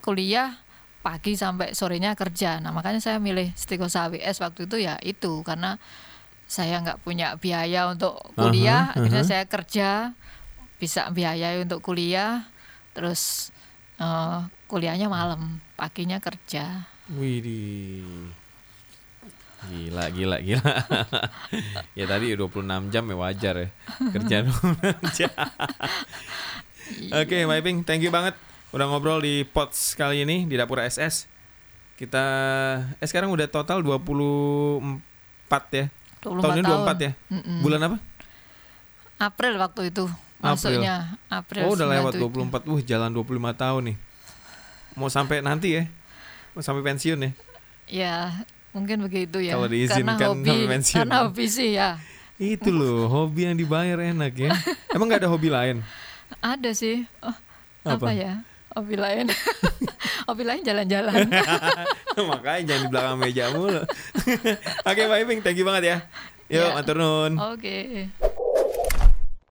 kuliah 0.00 0.54
pagi 1.00 1.34
sampai 1.34 1.72
sorenya 1.72 2.12
kerja. 2.14 2.60
Nah, 2.60 2.70
makanya 2.70 3.00
saya 3.00 3.16
milih 3.18 3.50
Stikosa 3.56 4.06
AWS 4.06 4.38
waktu 4.44 4.68
itu 4.68 4.76
ya 4.84 5.00
itu 5.00 5.40
karena 5.42 5.80
saya 6.44 6.82
nggak 6.82 7.00
punya 7.00 7.38
biaya 7.38 7.88
untuk 7.88 8.18
kuliah, 8.34 8.90
Aha, 8.90 8.98
akhirnya 9.00 9.22
aha. 9.22 9.30
saya 9.30 9.44
kerja 9.46 9.88
bisa 10.76 11.06
biayai 11.08 11.62
untuk 11.62 11.80
kuliah, 11.80 12.46
terus 12.92 13.54
eh, 13.98 14.38
kuliahnya 14.66 15.06
malam, 15.06 15.58
paginya 15.74 16.18
kerja. 16.18 16.86
Widih. 17.10 18.30
Gila, 19.68 20.08
gila, 20.08 20.36
gila. 20.40 20.72
ya 21.98 22.04
tadi 22.08 22.32
26 22.32 22.64
jam 22.88 23.04
ya 23.04 23.16
wajar 23.16 23.54
ya. 23.60 23.68
Kerja 24.08 24.36
26 24.48 25.18
jam. 25.20 25.32
Oke, 27.12 27.36
Mbak 27.44 27.58
Iping, 27.60 27.78
thank 27.84 28.00
you 28.00 28.08
banget 28.08 28.32
udah 28.70 28.86
ngobrol 28.88 29.20
di 29.20 29.44
POTS 29.44 29.98
kali 29.98 30.24
ini 30.24 30.48
di 30.48 30.56
Dapur 30.56 30.80
SS. 30.80 31.28
Kita 32.00 32.24
eh 32.96 33.06
sekarang 33.06 33.28
udah 33.28 33.44
total 33.52 33.84
24 33.84 34.80
ya. 35.76 35.86
24 36.24 36.40
Tahunnya 36.40 36.64
tahun. 36.64 36.84
24 36.88 37.04
ya. 37.04 37.12
Mm-mm. 37.28 37.58
Bulan 37.60 37.80
apa? 37.84 37.96
April 39.20 39.60
waktu 39.60 39.92
itu 39.92 40.08
masuknya 40.40 41.20
April. 41.28 41.68
Oh, 41.68 41.76
udah 41.76 41.84
lewat 41.84 42.16
97. 42.16 42.64
24. 42.64 42.70
Wah, 42.72 42.80
jalan 42.80 43.10
25 43.12 43.52
tahun 43.60 43.82
nih. 43.92 43.96
Mau 44.96 45.12
sampai 45.12 45.44
nanti 45.44 45.76
ya. 45.76 45.84
Mau 46.56 46.64
sampai 46.64 46.80
pensiun 46.80 47.20
ya. 47.20 47.30
Ya, 47.90 48.14
mungkin 48.70 49.02
begitu 49.06 49.38
ya. 49.42 49.58
Kalau 49.58 49.68
diizinkan 49.68 50.16
karena 50.16 50.26
hobi, 50.30 50.58
karena 50.90 51.16
hobi 51.26 51.44
sih 51.50 51.70
ya. 51.74 51.98
Itu 52.40 52.72
loh, 52.72 53.04
hobi 53.10 53.44
yang 53.50 53.56
dibayar 53.58 54.00
enak 54.00 54.32
ya. 54.32 54.50
Emang 54.94 55.10
nggak 55.12 55.26
ada 55.26 55.30
hobi 55.30 55.52
lain? 55.52 55.84
Ada 56.40 56.72
sih. 56.72 57.04
Oh, 57.20 57.34
Apa? 57.84 58.08
apa? 58.08 58.10
ya? 58.16 58.32
Hobi 58.72 58.94
lain. 58.96 59.26
hobi 60.30 60.42
lain 60.46 60.62
jalan-jalan. 60.62 61.26
Makanya 62.30 62.62
jangan 62.64 62.82
di 62.82 62.88
belakang 62.88 63.16
meja 63.18 63.44
mulu. 63.50 63.82
Oke, 64.88 65.00
Mbak 65.04 65.18
Iping, 65.26 65.40
thank 65.42 65.58
you 65.58 65.66
banget 65.66 65.84
ya. 65.84 65.96
Yuk, 66.50 66.66
Ya. 66.70 66.74
matur. 66.74 66.98
Oke. 67.54 68.08